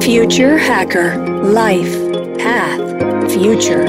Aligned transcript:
Future 0.00 0.56
Hacker 0.56 1.18
Life 1.42 1.98
Path 2.38 3.30
Future. 3.30 3.84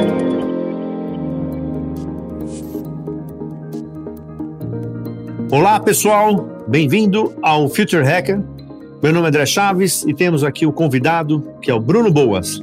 Olá 5.51 5.79
pessoal, 5.79 6.65
bem-vindo 6.67 7.33
ao 7.41 7.69
Future 7.69 8.03
Hacker. 8.03 8.41
Meu 9.01 9.13
nome 9.13 9.27
é 9.27 9.29
André 9.29 9.45
Chaves 9.45 10.03
e 10.03 10.13
temos 10.13 10.43
aqui 10.43 10.65
o 10.65 10.73
convidado 10.73 11.47
que 11.61 11.71
é 11.71 11.73
o 11.73 11.79
Bruno 11.79 12.11
Boas. 12.11 12.61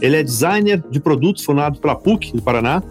Ele 0.00 0.16
é 0.16 0.22
designer 0.22 0.82
de 0.88 1.00
produtos 1.00 1.44
formado 1.44 1.80
pela 1.80 1.96
PUC 1.96 2.32
do 2.32 2.42
Paraná. 2.42 2.82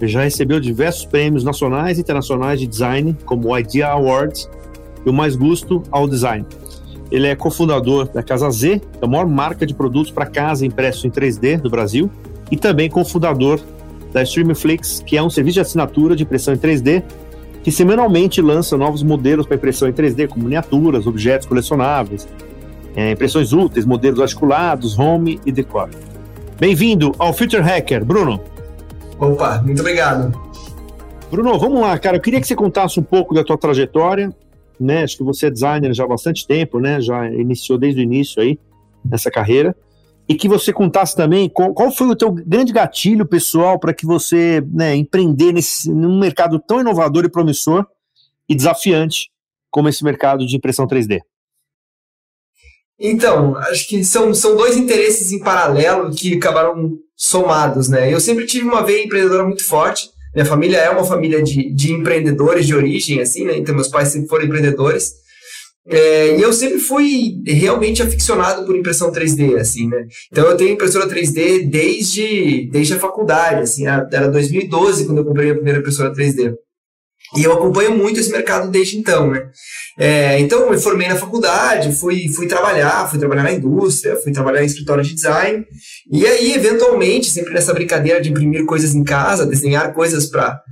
Ele 0.00 0.10
já 0.10 0.22
recebeu 0.22 0.60
diversos 0.60 1.04
prêmios 1.04 1.44
nacionais 1.44 1.98
e 1.98 2.00
internacionais 2.00 2.60
de 2.60 2.66
design, 2.66 3.16
como 3.24 3.48
o 3.48 3.58
Idea 3.58 3.88
Awards 3.88 4.50
e 5.06 5.08
o 5.08 5.12
Mais 5.12 5.36
Gusto 5.36 5.82
ao 5.90 6.06
Design. 6.08 6.44
Ele 7.10 7.26
é 7.26 7.36
cofundador 7.36 8.08
da 8.08 8.22
Casa 8.22 8.50
Z, 8.50 8.80
a 9.00 9.06
maior 9.06 9.26
marca 9.26 9.64
de 9.64 9.74
produtos 9.74 10.10
para 10.10 10.26
casa 10.26 10.66
impresso 10.66 11.06
em 11.06 11.10
3D 11.10 11.60
do 11.60 11.70
Brasil, 11.70 12.10
e 12.50 12.56
também 12.56 12.90
cofundador 12.90 13.60
da 14.12 14.22
Streamflix, 14.22 15.02
que 15.04 15.16
é 15.16 15.22
um 15.22 15.30
serviço 15.30 15.54
de 15.54 15.60
assinatura 15.60 16.16
de 16.16 16.22
impressão 16.22 16.54
em 16.54 16.56
3D, 16.56 17.02
que 17.62 17.70
semanalmente 17.70 18.40
lança 18.40 18.76
novos 18.76 19.02
modelos 19.02 19.46
para 19.46 19.56
impressão 19.56 19.88
em 19.88 19.92
3D, 19.92 20.28
como 20.28 20.44
miniaturas, 20.44 21.06
objetos 21.06 21.46
colecionáveis, 21.46 22.26
é, 22.94 23.10
impressões 23.10 23.52
úteis, 23.52 23.84
modelos 23.84 24.20
articulados, 24.20 24.98
home 24.98 25.40
e 25.44 25.52
decor. 25.52 25.90
Bem-vindo 26.58 27.14
ao 27.18 27.32
Future 27.32 27.62
Hacker, 27.62 28.04
Bruno. 28.04 28.40
Opa, 29.18 29.60
muito 29.64 29.80
obrigado. 29.80 30.32
Bruno, 31.30 31.58
vamos 31.58 31.80
lá, 31.80 31.98
cara. 31.98 32.16
Eu 32.16 32.20
queria 32.20 32.40
que 32.40 32.46
você 32.46 32.54
contasse 32.54 32.98
um 32.98 33.02
pouco 33.02 33.34
da 33.34 33.44
tua 33.44 33.58
trajetória, 33.58 34.32
né? 34.78 35.02
Acho 35.02 35.16
que 35.16 35.24
você 35.24 35.46
é 35.46 35.50
designer 35.50 35.92
já 35.94 36.04
há 36.04 36.08
bastante 36.08 36.46
tempo, 36.46 36.80
né? 36.80 37.00
Já 37.00 37.30
iniciou 37.30 37.78
desde 37.78 38.00
o 38.00 38.02
início 38.02 38.42
aí 38.42 38.58
nessa 39.04 39.30
carreira. 39.30 39.76
E 40.28 40.34
que 40.34 40.48
você 40.48 40.72
contasse 40.72 41.14
também 41.14 41.48
qual, 41.48 41.72
qual 41.72 41.90
foi 41.90 42.08
o 42.08 42.16
teu 42.16 42.32
grande 42.32 42.72
gatilho 42.72 43.24
pessoal 43.24 43.78
para 43.78 43.94
que 43.94 44.04
você 44.04 44.60
né, 44.72 44.94
empreender 44.96 45.52
nesse, 45.52 45.88
num 45.92 46.18
mercado 46.18 46.58
tão 46.58 46.80
inovador 46.80 47.24
e 47.24 47.30
promissor 47.30 47.86
e 48.48 48.54
desafiante 48.54 49.30
como 49.70 49.88
esse 49.88 50.02
mercado 50.02 50.46
de 50.46 50.56
impressão 50.56 50.86
3D. 50.86 51.20
Então, 52.98 53.56
acho 53.56 53.86
que 53.86 54.02
são, 54.02 54.32
são 54.32 54.56
dois 54.56 54.76
interesses 54.76 55.30
em 55.30 55.38
paralelo 55.38 56.14
que 56.14 56.34
acabaram 56.34 56.98
somados, 57.14 57.88
né? 57.88 58.12
Eu 58.12 58.20
sempre 58.20 58.46
tive 58.46 58.64
uma 58.64 58.82
veia 58.82 59.04
empreendedora 59.04 59.44
muito 59.44 59.66
forte, 59.66 60.10
minha 60.36 60.44
família 60.44 60.76
é 60.76 60.90
uma 60.90 61.02
família 61.02 61.42
de, 61.42 61.72
de 61.72 61.92
empreendedores 61.92 62.66
de 62.66 62.74
origem, 62.74 63.22
assim, 63.22 63.46
né? 63.46 63.56
Então, 63.56 63.74
meus 63.74 63.88
pais 63.88 64.08
sempre 64.08 64.28
foram 64.28 64.44
empreendedores. 64.44 65.14
É, 65.88 66.36
e 66.36 66.42
eu 66.42 66.52
sempre 66.52 66.78
fui 66.78 67.40
realmente 67.46 68.02
aficionado 68.02 68.66
por 68.66 68.76
impressão 68.76 69.10
3D, 69.10 69.56
assim, 69.56 69.88
né? 69.88 70.06
Então 70.30 70.44
eu 70.44 70.56
tenho 70.56 70.72
impressora 70.72 71.08
3D 71.08 71.70
desde, 71.70 72.68
desde 72.70 72.92
a 72.92 72.98
faculdade, 72.98 73.62
assim, 73.62 73.86
era 73.86 74.28
2012 74.28 75.06
quando 75.06 75.18
eu 75.18 75.24
comprei 75.24 75.52
a 75.52 75.54
primeira 75.54 75.78
impressora 75.78 76.12
3D. 76.12 76.54
E 77.34 77.42
eu 77.42 77.52
acompanho 77.52 77.96
muito 77.96 78.20
esse 78.20 78.30
mercado 78.30 78.70
desde 78.70 78.96
então, 78.98 79.30
né? 79.30 79.48
É, 79.98 80.38
então, 80.38 80.60
eu 80.60 80.70
me 80.70 80.78
formei 80.78 81.08
na 81.08 81.16
faculdade, 81.16 81.90
fui, 81.92 82.28
fui 82.28 82.46
trabalhar, 82.46 83.08
fui 83.08 83.18
trabalhar 83.18 83.42
na 83.42 83.52
indústria, 83.52 84.16
fui 84.16 84.30
trabalhar 84.30 84.62
em 84.62 84.66
escritório 84.66 85.02
de 85.02 85.14
design. 85.14 85.64
E 86.12 86.26
aí, 86.26 86.52
eventualmente, 86.52 87.30
sempre 87.30 87.54
nessa 87.54 87.72
brincadeira 87.72 88.20
de 88.20 88.30
imprimir 88.30 88.66
coisas 88.66 88.94
em 88.94 89.02
casa, 89.02 89.46
desenhar 89.46 89.94
coisas 89.94 90.26
para 90.26 90.62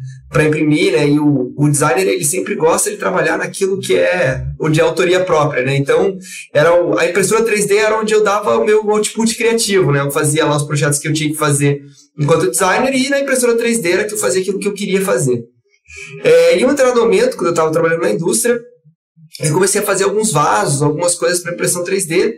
imprimir, 0.45 0.93
né? 0.93 1.09
E 1.09 1.19
o, 1.19 1.55
o 1.57 1.69
designer, 1.71 2.07
ele 2.07 2.25
sempre 2.25 2.55
gosta 2.55 2.91
de 2.91 2.99
trabalhar 2.99 3.39
naquilo 3.39 3.81
que 3.81 3.97
é 3.97 4.45
o 4.61 4.69
de 4.69 4.81
autoria 4.81 5.25
própria, 5.25 5.65
né? 5.65 5.75
Então, 5.75 6.17
era 6.53 6.75
o, 6.75 6.99
a 6.99 7.09
impressora 7.09 7.45
3D 7.45 7.77
era 7.77 7.99
onde 7.99 8.13
eu 8.13 8.23
dava 8.23 8.59
o 8.59 8.65
meu 8.65 8.89
output 8.91 9.35
criativo, 9.37 9.91
né? 9.91 10.01
Eu 10.01 10.11
fazia 10.11 10.45
lá 10.45 10.57
os 10.57 10.65
projetos 10.65 10.99
que 10.99 11.09
eu 11.09 11.15
tinha 11.15 11.31
que 11.31 11.37
fazer 11.37 11.83
enquanto 12.19 12.51
designer 12.51 12.95
e 12.95 13.09
na 13.09 13.21
impressora 13.21 13.57
3D 13.57 13.87
era 13.91 14.05
que 14.05 14.15
eu 14.15 14.19
fazia 14.19 14.43
aquilo 14.43 14.59
que 14.59 14.69
eu 14.69 14.75
queria 14.75 15.01
fazer. 15.01 15.54
É, 16.23 16.59
em 16.59 16.65
um 16.65 16.69
determinado 16.69 17.01
momento, 17.01 17.37
quando 17.37 17.47
eu 17.47 17.53
estava 17.53 17.71
trabalhando 17.71 18.03
na 18.03 18.11
indústria, 18.11 18.59
eu 19.41 19.53
comecei 19.53 19.81
a 19.81 19.85
fazer 19.85 20.05
alguns 20.05 20.31
vasos, 20.31 20.83
algumas 20.83 21.15
coisas 21.15 21.41
para 21.41 21.53
impressão 21.53 21.85
3D. 21.85 22.35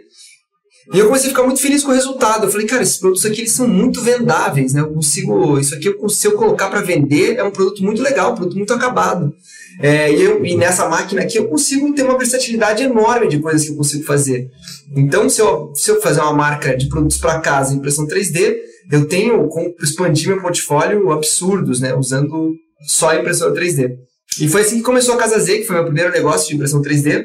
E 0.94 0.98
eu 0.98 1.06
comecei 1.06 1.26
a 1.26 1.30
ficar 1.30 1.42
muito 1.42 1.60
feliz 1.60 1.82
com 1.82 1.90
o 1.90 1.94
resultado. 1.94 2.46
Eu 2.46 2.50
falei, 2.50 2.66
cara, 2.66 2.82
esses 2.82 2.96
produtos 2.96 3.26
aqui 3.26 3.40
eles 3.40 3.52
são 3.52 3.66
muito 3.66 4.00
vendáveis, 4.02 4.72
né? 4.72 4.80
Eu 4.80 4.92
consigo, 4.92 5.58
isso 5.58 5.74
aqui, 5.74 5.88
eu, 5.88 6.08
se 6.08 6.26
eu 6.26 6.32
colocar 6.32 6.70
para 6.70 6.80
vender, 6.80 7.36
é 7.36 7.44
um 7.44 7.50
produto 7.50 7.82
muito 7.82 8.00
legal, 8.00 8.32
um 8.32 8.36
produto 8.36 8.56
muito 8.56 8.72
acabado. 8.72 9.34
É, 9.80 10.10
e, 10.12 10.22
eu, 10.22 10.44
e 10.44 10.56
nessa 10.56 10.88
máquina 10.88 11.22
aqui 11.22 11.38
eu 11.38 11.48
consigo 11.48 11.92
ter 11.92 12.02
uma 12.02 12.16
versatilidade 12.16 12.84
enorme 12.84 13.28
de 13.28 13.40
coisas 13.40 13.64
que 13.64 13.72
eu 13.72 13.76
consigo 13.76 14.04
fazer. 14.04 14.48
Então, 14.94 15.28
se 15.28 15.40
eu, 15.40 15.72
se 15.74 15.90
eu 15.90 16.00
fazer 16.00 16.20
uma 16.20 16.32
marca 16.32 16.76
de 16.76 16.88
produtos 16.88 17.18
para 17.18 17.40
casa, 17.40 17.74
impressão 17.74 18.06
3D, 18.06 18.56
eu 18.90 19.06
tenho 19.06 19.48
como 19.48 19.74
expandir 19.82 20.28
meu 20.28 20.40
portfólio 20.40 21.10
absurdos, 21.10 21.80
né? 21.80 21.94
Usando 21.94 22.54
só 22.86 23.14
impressora 23.14 23.54
3D. 23.54 23.96
E 24.40 24.48
foi 24.48 24.62
assim 24.62 24.78
que 24.78 24.82
começou 24.82 25.14
a 25.14 25.18
Casa 25.18 25.38
Z, 25.38 25.58
que 25.58 25.64
foi 25.64 25.76
meu 25.76 25.84
primeiro 25.84 26.12
negócio 26.12 26.48
de 26.48 26.54
impressão 26.54 26.82
3D. 26.82 27.24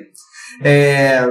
É, 0.63 1.27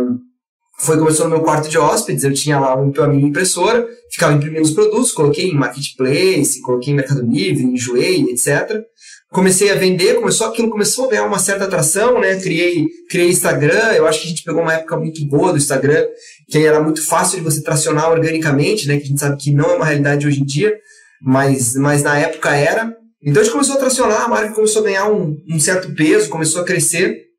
foi 0.80 0.98
começou 0.98 1.26
no 1.26 1.36
meu 1.36 1.44
quarto 1.44 1.68
de 1.68 1.78
hóspedes, 1.78 2.24
eu 2.24 2.32
tinha 2.32 2.58
lá 2.58 2.72
a 2.72 3.06
minha 3.06 3.28
impressora, 3.28 3.86
ficava 4.10 4.32
imprimindo 4.32 4.62
os 4.62 4.70
produtos, 4.70 5.12
coloquei 5.12 5.50
em 5.50 5.54
marketplace, 5.54 6.60
coloquei 6.62 6.92
em 6.92 6.96
Mercado 6.96 7.22
Livre, 7.22 7.64
enjoei, 7.64 8.24
etc. 8.30 8.82
Comecei 9.30 9.70
a 9.70 9.74
vender, 9.74 10.14
começou 10.14 10.46
aquilo 10.46 10.70
começou 10.70 11.06
a 11.06 11.10
ganhar 11.10 11.26
uma 11.26 11.38
certa 11.38 11.64
atração, 11.64 12.18
né? 12.18 12.34
Criei, 12.40 12.86
criei 13.08 13.28
Instagram, 13.28 13.92
eu 13.92 14.06
acho 14.06 14.20
que 14.20 14.26
a 14.26 14.30
gente 14.30 14.42
pegou 14.42 14.62
uma 14.62 14.72
época 14.72 14.96
muito 14.96 15.24
boa 15.26 15.52
do 15.52 15.58
Instagram, 15.58 16.04
que 16.48 16.58
era 16.58 16.82
muito 16.82 17.06
fácil 17.06 17.38
de 17.38 17.44
você 17.44 17.62
tracionar 17.62 18.10
organicamente, 18.10 18.88
né? 18.88 18.96
Que 18.96 19.04
a 19.04 19.06
gente 19.06 19.20
sabe 19.20 19.36
que 19.36 19.52
não 19.52 19.70
é 19.70 19.76
uma 19.76 19.84
realidade 19.84 20.26
hoje 20.26 20.40
em 20.40 20.44
dia, 20.44 20.74
mas, 21.22 21.74
mas 21.76 22.02
na 22.02 22.18
época 22.18 22.56
era. 22.56 22.96
Então 23.22 23.40
a 23.40 23.44
gente 23.44 23.52
começou 23.52 23.76
a 23.76 23.78
tracionar, 23.78 24.22
a 24.22 24.28
marca 24.28 24.54
começou 24.54 24.82
a 24.82 24.84
ganhar 24.84 25.10
um, 25.10 25.36
um 25.48 25.60
certo 25.60 25.94
peso, 25.94 26.30
começou 26.30 26.62
a 26.62 26.64
crescer. 26.64 27.30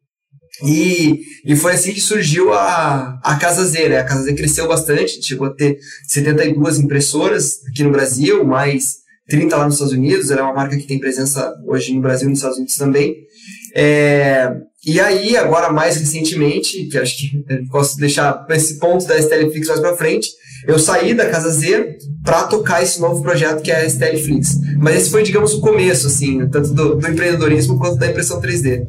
E, 0.64 1.22
e 1.46 1.56
foi 1.56 1.74
assim 1.74 1.94
que 1.94 2.02
surgiu 2.02 2.54
a, 2.54 3.20
a 3.24 3.36
Casa 3.38 3.66
Z, 3.66 3.90
né? 3.90 4.00
A 4.00 4.04
Casa 4.04 4.24
Z 4.24 4.34
cresceu 4.36 4.68
bastante, 4.68 5.26
chegou 5.26 5.48
a 5.48 5.54
ter 5.54 5.80
72 6.08 6.78
impressoras 6.78 7.66
aqui 7.68 7.84
no 7.84 7.92
Brasil, 7.92 8.44
mais 8.44 8.98
30 9.28 9.58
lá 9.58 9.66
nos 9.66 9.76
Estados 9.76 9.94
Unidos. 9.94 10.30
Ela 10.30 10.42
é 10.42 10.44
uma 10.44 10.54
marca 10.54 10.78
que 10.78 10.86
tem 10.86 11.00
presença 11.00 11.52
hoje 11.66 11.94
no 11.94 12.02
Brasil 12.02 12.28
e 12.28 12.30
nos 12.30 12.40
Estados 12.40 12.58
Unidos 12.58 12.76
também. 12.76 13.16
É, 13.76 14.52
e 14.86 15.00
aí, 15.00 15.38
agora 15.38 15.72
mais 15.72 15.98
recentemente, 15.98 16.86
que 16.86 16.98
acho 16.98 17.18
que 17.18 17.44
posso 17.72 17.98
deixar 17.98 18.46
esse 18.50 18.78
ponto 18.78 19.06
da 19.08 19.18
STLFlix 19.18 19.68
mais 19.68 19.80
para 19.80 19.98
frente, 19.98 20.30
eu 20.68 20.78
saí 20.78 21.14
da 21.14 21.30
Casa 21.30 21.50
Z 21.50 21.98
para 22.24 22.44
tocar 22.44 22.84
esse 22.84 23.00
novo 23.02 23.22
projeto 23.22 23.62
que 23.62 23.72
é 23.72 23.82
a 23.82 23.90
STLFlix. 23.90 24.60
Mas 24.78 24.96
esse 24.96 25.12
foi, 25.12 25.24
digamos, 25.24 25.54
o 25.54 25.62
começo, 25.62 26.08
assim, 26.08 26.48
tanto 26.50 26.74
do, 26.74 26.96
do 26.96 27.08
empreendedorismo 27.08 27.78
quanto 27.78 27.98
da 27.98 28.08
impressão 28.08 28.42
3D. 28.42 28.86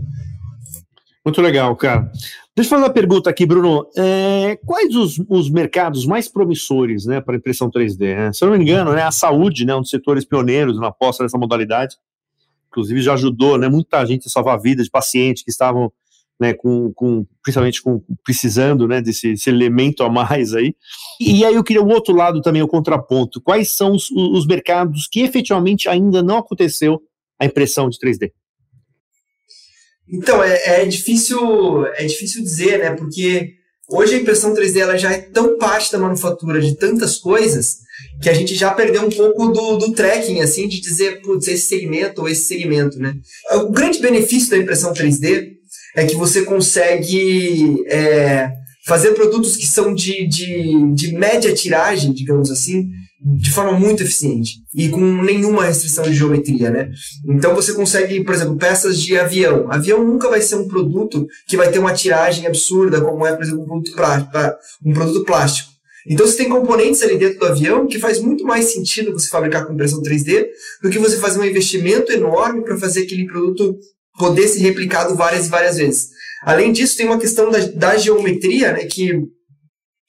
Muito 1.24 1.40
legal, 1.40 1.74
cara. 1.76 2.10
Deixa 2.54 2.66
eu 2.66 2.70
fazer 2.70 2.82
uma 2.82 2.92
pergunta 2.92 3.30
aqui, 3.30 3.46
Bruno. 3.46 3.86
É, 3.96 4.58
quais 4.66 4.94
os, 4.94 5.18
os, 5.28 5.48
mercados 5.48 6.04
mais 6.04 6.28
promissores 6.28 7.06
né, 7.06 7.20
para 7.20 7.36
impressão 7.36 7.70
3D? 7.70 8.14
Né? 8.14 8.32
Se 8.32 8.44
eu 8.44 8.50
não 8.50 8.58
me 8.58 8.62
engano, 8.62 8.92
né, 8.92 9.02
a 9.02 9.10
saúde, 9.10 9.64
né, 9.64 9.74
um 9.74 9.80
dos 9.80 9.88
setores 9.88 10.24
pioneiros 10.24 10.78
na 10.78 10.88
aposta 10.88 11.22
nessa 11.22 11.38
modalidade, 11.38 11.96
inclusive 12.68 13.00
já 13.00 13.14
ajudou 13.14 13.56
né, 13.56 13.68
muita 13.68 14.04
gente 14.04 14.26
a 14.26 14.30
salvar 14.30 14.56
a 14.56 14.60
vida 14.60 14.82
de 14.82 14.90
pacientes 14.90 15.42
que 15.42 15.50
estavam 15.50 15.90
né, 16.42 16.52
com, 16.54 16.92
com, 16.92 17.24
principalmente 17.40 17.80
com, 17.80 18.02
precisando 18.24 18.88
né, 18.88 19.00
desse, 19.00 19.32
elemento 19.46 20.02
a 20.02 20.10
mais 20.10 20.54
aí. 20.54 20.74
E 21.20 21.44
aí 21.44 21.54
eu 21.54 21.62
queria 21.62 21.80
o 21.80 21.88
outro 21.88 22.12
lado 22.12 22.42
também, 22.42 22.60
o 22.60 22.66
contraponto. 22.66 23.40
Quais 23.40 23.70
são 23.70 23.92
os, 23.92 24.10
os 24.10 24.44
mercados 24.44 25.06
que 25.06 25.20
efetivamente 25.20 25.88
ainda 25.88 26.20
não 26.20 26.38
aconteceu 26.38 27.00
a 27.40 27.46
impressão 27.46 27.88
de 27.88 27.96
3D? 27.96 28.32
Então, 30.12 30.42
é, 30.42 30.82
é, 30.82 30.84
difícil, 30.84 31.86
é 31.94 32.04
difícil 32.04 32.42
dizer, 32.42 32.80
né? 32.80 32.90
Porque 32.90 33.52
hoje 33.88 34.16
a 34.16 34.18
impressão 34.18 34.52
3D 34.52 34.78
ela 34.78 34.98
já 34.98 35.12
é 35.12 35.18
tão 35.18 35.56
parte 35.58 35.92
da 35.92 35.98
manufatura 35.98 36.60
de 36.60 36.74
tantas 36.74 37.18
coisas 37.18 37.76
que 38.20 38.28
a 38.28 38.34
gente 38.34 38.56
já 38.56 38.72
perdeu 38.72 39.02
um 39.02 39.10
pouco 39.10 39.46
do, 39.52 39.76
do 39.76 39.92
tracking, 39.92 40.40
assim, 40.40 40.66
de 40.66 40.80
dizer, 40.80 41.22
putz, 41.22 41.46
esse 41.46 41.66
segmento 41.66 42.20
ou 42.20 42.28
esse 42.28 42.42
segmento, 42.42 42.98
né? 42.98 43.14
O 43.52 43.70
grande 43.70 44.00
benefício 44.00 44.50
da 44.50 44.58
impressão 44.58 44.92
3D 44.92 45.61
é 45.96 46.06
que 46.06 46.16
você 46.16 46.42
consegue 46.42 47.84
é, 47.86 48.50
fazer 48.86 49.12
produtos 49.12 49.56
que 49.56 49.66
são 49.66 49.94
de, 49.94 50.26
de, 50.26 50.94
de 50.94 51.12
média 51.12 51.54
tiragem, 51.54 52.12
digamos 52.12 52.50
assim, 52.50 52.88
de 53.24 53.50
forma 53.50 53.78
muito 53.78 54.02
eficiente 54.02 54.54
e 54.74 54.88
com 54.88 55.00
nenhuma 55.00 55.64
restrição 55.64 56.02
de 56.04 56.14
geometria, 56.14 56.70
né? 56.70 56.90
Então 57.28 57.54
você 57.54 57.72
consegue, 57.72 58.24
por 58.24 58.34
exemplo, 58.34 58.56
peças 58.56 59.00
de 59.00 59.16
avião. 59.16 59.70
Avião 59.70 60.04
nunca 60.04 60.28
vai 60.28 60.40
ser 60.40 60.56
um 60.56 60.66
produto 60.66 61.26
que 61.46 61.56
vai 61.56 61.70
ter 61.70 61.78
uma 61.78 61.92
tiragem 61.92 62.46
absurda, 62.46 63.00
como 63.00 63.24
é, 63.24 63.32
por 63.34 63.42
exemplo, 63.42 63.62
um 63.62 63.66
produto, 63.66 63.92
um 64.84 64.92
produto 64.92 65.24
plástico. 65.24 65.70
Então 66.04 66.26
você 66.26 66.36
tem 66.36 66.48
componentes 66.48 67.00
ali 67.02 67.16
dentro 67.16 67.38
do 67.38 67.46
avião 67.46 67.86
que 67.86 68.00
faz 68.00 68.18
muito 68.20 68.44
mais 68.44 68.72
sentido 68.72 69.12
você 69.12 69.28
fabricar 69.28 69.64
com 69.64 69.72
impressão 69.72 70.02
3D 70.02 70.46
do 70.82 70.90
que 70.90 70.98
você 70.98 71.16
fazer 71.18 71.38
um 71.38 71.44
investimento 71.44 72.10
enorme 72.10 72.64
para 72.64 72.76
fazer 72.76 73.02
aquele 73.02 73.24
produto 73.26 73.78
poder 74.18 74.48
ser 74.48 74.60
replicado 74.60 75.16
várias 75.16 75.46
e 75.46 75.50
várias 75.50 75.76
vezes. 75.76 76.08
Além 76.44 76.72
disso, 76.72 76.96
tem 76.96 77.06
uma 77.06 77.18
questão 77.18 77.50
da, 77.50 77.58
da 77.58 77.96
geometria, 77.96 78.72
né, 78.72 78.84
que 78.84 79.12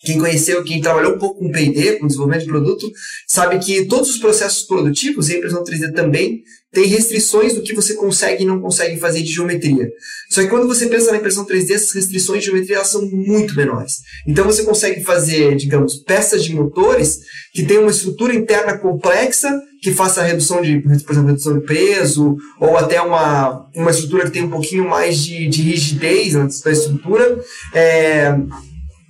quem 0.04 0.20
conheceu, 0.20 0.64
quem 0.64 0.82
trabalhou 0.82 1.16
um 1.16 1.18
pouco 1.18 1.40
com 1.40 1.52
P&D, 1.52 1.94
com 1.94 2.08
desenvolvimento 2.08 2.44
de 2.44 2.50
produto, 2.50 2.92
sabe 3.28 3.58
que 3.60 3.86
todos 3.86 4.10
os 4.10 4.18
processos 4.18 4.64
produtivos, 4.64 5.30
e 5.30 5.36
a 5.36 5.38
impressão 5.38 5.64
3D 5.64 5.94
também, 5.94 6.44
tem 6.74 6.88
restrições 6.88 7.54
do 7.54 7.62
que 7.62 7.74
você 7.74 7.94
consegue 7.94 8.44
e 8.44 8.48
não 8.48 8.60
consegue 8.60 9.00
fazer 9.00 9.22
de 9.22 9.32
geometria. 9.32 9.88
Só 10.30 10.42
que 10.42 10.48
quando 10.48 10.68
você 10.68 10.88
pensa 10.88 11.12
na 11.12 11.18
impressão 11.18 11.46
3D, 11.46 11.72
essas 11.72 11.92
restrições 11.92 12.40
de 12.40 12.48
geometria 12.48 12.78
elas 12.78 12.90
são 12.90 13.06
muito 13.06 13.56
menores. 13.56 13.98
Então 14.28 14.44
você 14.44 14.64
consegue 14.64 15.04
fazer, 15.04 15.56
digamos, 15.56 15.98
peças 15.98 16.44
de 16.44 16.54
motores 16.54 17.20
que 17.54 17.64
têm 17.64 17.78
uma 17.78 17.92
estrutura 17.92 18.34
interna 18.34 18.76
complexa, 18.76 19.56
que 19.84 19.94
faça 19.94 20.22
a 20.22 20.26
redução 20.26 20.62
de, 20.62 20.80
por 20.80 21.12
exemplo, 21.12 21.28
redução 21.28 21.60
de 21.60 21.66
peso, 21.66 22.36
ou 22.60 22.76
até 22.76 23.00
uma, 23.00 23.70
uma 23.76 23.92
estrutura 23.92 24.26
que 24.26 24.32
tem 24.32 24.44
um 24.44 24.50
pouquinho 24.50 24.90
mais 24.90 25.20
de, 25.20 25.48
de 25.48 25.62
rigidez 25.62 26.34
na 26.34 26.48
estrutura. 26.48 27.40
É, 27.72 28.36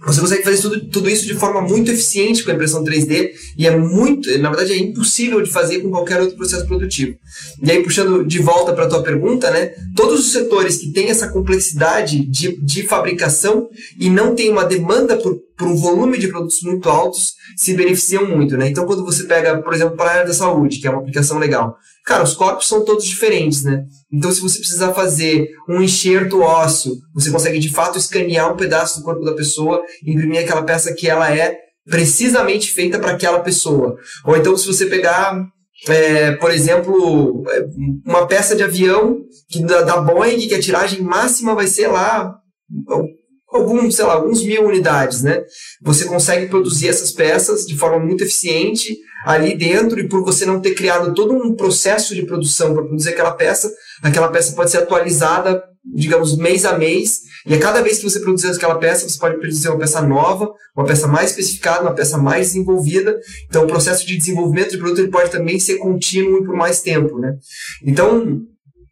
você 0.05 0.19
consegue 0.19 0.43
fazer 0.43 0.61
tudo, 0.61 0.85
tudo 0.87 1.09
isso 1.09 1.25
de 1.25 1.33
forma 1.33 1.61
muito 1.61 1.89
eficiente 1.89 2.43
com 2.43 2.51
a 2.51 2.53
impressão 2.53 2.83
3D 2.83 3.31
e 3.57 3.65
é 3.65 3.75
muito, 3.75 4.37
na 4.39 4.49
verdade, 4.49 4.73
é 4.73 4.77
impossível 4.77 5.41
de 5.41 5.49
fazer 5.49 5.79
com 5.79 5.89
qualquer 5.89 6.19
outro 6.19 6.35
processo 6.35 6.67
produtivo. 6.67 7.15
E 7.61 7.71
aí, 7.71 7.81
puxando 7.81 8.25
de 8.25 8.39
volta 8.39 8.73
para 8.73 8.85
a 8.85 8.89
tua 8.89 9.01
pergunta, 9.01 9.49
né? 9.49 9.73
Todos 9.95 10.19
os 10.19 10.31
setores 10.31 10.77
que 10.77 10.91
têm 10.91 11.09
essa 11.09 11.29
complexidade 11.29 12.25
de, 12.25 12.57
de 12.61 12.83
fabricação 12.83 13.69
e 13.97 14.09
não 14.09 14.35
tem 14.35 14.49
uma 14.49 14.65
demanda 14.65 15.15
por, 15.15 15.39
por 15.57 15.67
um 15.67 15.75
volume 15.75 16.17
de 16.17 16.27
produtos 16.27 16.61
muito 16.63 16.89
altos 16.89 17.33
se 17.55 17.73
beneficiam 17.73 18.25
muito, 18.25 18.57
né? 18.57 18.67
Então, 18.67 18.85
quando 18.85 19.05
você 19.05 19.23
pega, 19.23 19.61
por 19.61 19.73
exemplo, 19.73 19.95
para 19.95 20.09
a 20.09 20.13
área 20.13 20.27
da 20.27 20.33
saúde, 20.33 20.79
que 20.79 20.87
é 20.87 20.89
uma 20.89 20.99
aplicação 20.99 21.39
legal, 21.39 21.77
cara, 22.05 22.23
os 22.23 22.33
corpos 22.33 22.67
são 22.67 22.83
todos 22.83 23.05
diferentes, 23.05 23.63
né? 23.63 23.83
Então, 24.11 24.31
se 24.31 24.41
você 24.41 24.59
precisar 24.59 24.93
fazer 24.93 25.49
um 25.67 25.81
enxerto 25.81 26.41
ósseo, 26.41 26.95
você 27.13 27.31
consegue 27.31 27.59
de 27.59 27.69
fato 27.69 27.97
escanear 27.97 28.51
um 28.51 28.57
pedaço 28.57 28.99
do 28.99 29.05
corpo 29.05 29.25
da 29.25 29.33
pessoa 29.33 29.81
e 30.03 30.11
imprimir 30.11 30.41
aquela 30.41 30.63
peça 30.63 30.93
que 30.93 31.09
ela 31.09 31.33
é 31.33 31.57
precisamente 31.85 32.71
feita 32.71 32.99
para 32.99 33.11
aquela 33.11 33.39
pessoa. 33.39 33.95
Ou 34.25 34.37
então, 34.37 34.55
se 34.55 34.67
você 34.67 34.85
pegar 34.85 35.35
é, 35.87 36.31
por 36.33 36.51
exemplo, 36.51 37.43
é, 37.49 37.65
uma 38.05 38.25
peça 38.25 38.55
de 38.55 38.63
avião 38.63 39.17
que 39.49 39.63
da, 39.65 39.81
da 39.81 39.97
Boeing, 39.97 40.47
que 40.47 40.55
a 40.55 40.61
tiragem 40.61 41.01
máxima 41.01 41.55
vai 41.55 41.67
ser 41.67 41.87
lá 41.87 42.35
alguns, 43.53 43.95
sei 43.95 44.05
lá, 44.05 44.13
alguns 44.13 44.43
mil 44.43 44.65
unidades, 44.65 45.21
né? 45.21 45.43
Você 45.81 46.05
consegue 46.05 46.47
produzir 46.47 46.89
essas 46.89 47.11
peças 47.11 47.65
de 47.65 47.77
forma 47.77 47.99
muito 47.99 48.23
eficiente 48.23 48.97
ali 49.25 49.55
dentro 49.57 49.99
e 49.99 50.07
por 50.07 50.23
você 50.23 50.45
não 50.45 50.59
ter 50.59 50.73
criado 50.73 51.13
todo 51.13 51.33
um 51.33 51.55
processo 51.55 52.13
de 52.13 52.25
produção 52.25 52.73
para 52.73 52.83
produzir 52.83 53.09
aquela 53.09 53.31
peça, 53.31 53.71
aquela 54.01 54.27
peça 54.27 54.53
pode 54.53 54.71
ser 54.71 54.77
atualizada, 54.79 55.63
digamos, 55.85 56.37
mês 56.37 56.65
a 56.65 56.77
mês, 56.77 57.21
e 57.45 57.53
a 57.53 57.59
cada 57.59 57.81
vez 57.81 57.97
que 57.97 58.09
você 58.09 58.19
produzir 58.19 58.47
aquela 58.47 58.75
peça, 58.75 59.07
você 59.07 59.19
pode 59.19 59.37
produzir 59.37 59.67
uma 59.67 59.77
peça 59.77 60.01
nova, 60.01 60.49
uma 60.75 60.85
peça 60.85 61.07
mais 61.07 61.31
especificada, 61.31 61.81
uma 61.81 61.93
peça 61.93 62.17
mais 62.17 62.47
desenvolvida. 62.47 63.19
Então, 63.49 63.65
o 63.65 63.67
processo 63.67 64.05
de 64.07 64.17
desenvolvimento 64.17 64.71
de 64.71 64.77
produto 64.77 64.99
ele 64.99 65.11
pode 65.11 65.29
também 65.29 65.59
ser 65.59 65.75
contínuo 65.75 66.41
e 66.41 66.45
por 66.45 66.55
mais 66.55 66.81
tempo, 66.81 67.19
né? 67.19 67.35
Então, 67.85 68.41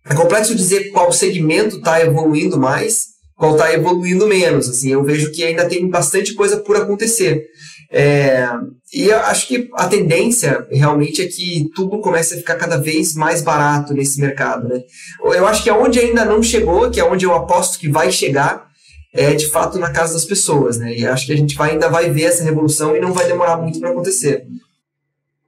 é 0.05 0.13
complexo 0.13 0.53
dizer 0.53 0.91
qual 0.91 1.13
segmento 1.13 1.77
está 1.77 2.01
evoluindo 2.01 2.59
mais, 2.59 3.11
qual 3.41 3.53
está 3.53 3.73
evoluindo 3.73 4.27
menos. 4.27 4.69
Assim, 4.69 4.91
eu 4.91 5.03
vejo 5.03 5.31
que 5.31 5.43
ainda 5.43 5.67
tem 5.67 5.89
bastante 5.89 6.35
coisa 6.35 6.57
por 6.57 6.77
acontecer. 6.77 7.47
É, 7.91 8.47
e 8.93 9.11
acho 9.11 9.47
que 9.47 9.67
a 9.73 9.87
tendência 9.87 10.63
realmente 10.71 11.23
é 11.23 11.25
que 11.27 11.67
tudo 11.73 11.99
comece 11.99 12.35
a 12.35 12.37
ficar 12.37 12.55
cada 12.55 12.77
vez 12.77 13.15
mais 13.15 13.41
barato 13.41 13.95
nesse 13.95 14.21
mercado. 14.21 14.69
Né? 14.69 14.81
Eu 15.23 15.47
acho 15.47 15.63
que 15.63 15.71
aonde 15.71 15.99
ainda 15.99 16.23
não 16.23 16.43
chegou, 16.43 16.91
que 16.91 16.99
é 16.99 17.03
onde 17.03 17.25
eu 17.25 17.33
aposto 17.33 17.79
que 17.79 17.89
vai 17.89 18.11
chegar, 18.11 18.67
é 19.11 19.33
de 19.33 19.47
fato 19.47 19.79
na 19.79 19.89
casa 19.89 20.13
das 20.13 20.23
pessoas. 20.23 20.77
Né? 20.77 20.99
E 20.99 21.07
acho 21.07 21.25
que 21.25 21.33
a 21.33 21.37
gente 21.37 21.55
vai, 21.55 21.71
ainda 21.71 21.89
vai 21.89 22.11
ver 22.11 22.25
essa 22.25 22.43
revolução 22.43 22.95
e 22.95 23.01
não 23.01 23.11
vai 23.11 23.25
demorar 23.25 23.57
muito 23.57 23.79
para 23.79 23.89
acontecer. 23.89 24.45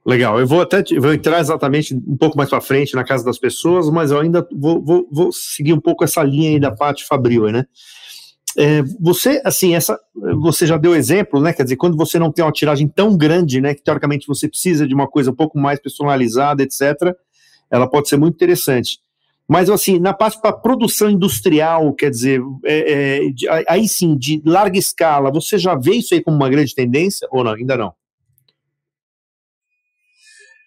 Legal, 0.06 0.38
eu 0.38 0.46
vou 0.46 0.60
até 0.60 0.82
vou 1.00 1.14
entrar 1.14 1.40
exatamente 1.40 1.94
um 1.94 2.16
pouco 2.16 2.36
mais 2.36 2.50
para 2.50 2.60
frente 2.60 2.94
na 2.94 3.04
casa 3.04 3.24
das 3.24 3.38
pessoas, 3.38 3.88
mas 3.88 4.10
eu 4.10 4.20
ainda 4.20 4.46
vou, 4.52 4.82
vou, 4.84 5.08
vou 5.10 5.32
seguir 5.32 5.72
um 5.72 5.80
pouco 5.80 6.04
essa 6.04 6.22
linha 6.22 6.50
aí 6.50 6.60
da 6.60 6.70
parte 6.70 7.06
Fabril, 7.06 7.50
né? 7.50 7.64
É, 8.56 8.82
você, 9.00 9.40
assim, 9.44 9.74
essa, 9.74 9.98
você 10.40 10.66
já 10.66 10.76
deu 10.76 10.94
exemplo, 10.94 11.40
né? 11.40 11.52
Quer 11.52 11.64
dizer, 11.64 11.76
quando 11.76 11.96
você 11.96 12.18
não 12.18 12.30
tem 12.30 12.44
uma 12.44 12.52
tiragem 12.52 12.86
tão 12.86 13.16
grande, 13.16 13.60
né? 13.60 13.74
Que 13.74 13.82
teoricamente 13.82 14.26
você 14.26 14.46
precisa 14.46 14.86
de 14.86 14.94
uma 14.94 15.08
coisa 15.08 15.30
um 15.30 15.34
pouco 15.34 15.58
mais 15.58 15.80
personalizada, 15.80 16.62
etc. 16.62 17.14
Ela 17.70 17.88
pode 17.88 18.08
ser 18.08 18.18
muito 18.18 18.34
interessante. 18.34 18.98
Mas, 19.48 19.68
assim, 19.68 19.98
na 19.98 20.12
parte 20.12 20.40
para 20.40 20.52
produção 20.52 21.10
industrial, 21.10 21.92
quer 21.94 22.10
dizer, 22.10 22.40
é, 22.64 23.24
é, 23.26 23.30
de, 23.30 23.48
aí 23.68 23.88
sim, 23.88 24.16
de 24.16 24.40
larga 24.44 24.78
escala, 24.78 25.32
você 25.32 25.58
já 25.58 25.74
vê 25.74 25.94
isso 25.94 26.14
aí 26.14 26.22
como 26.22 26.36
uma 26.36 26.48
grande 26.48 26.74
tendência 26.74 27.26
ou 27.30 27.42
não? 27.42 27.52
Ainda 27.52 27.76
não? 27.76 27.92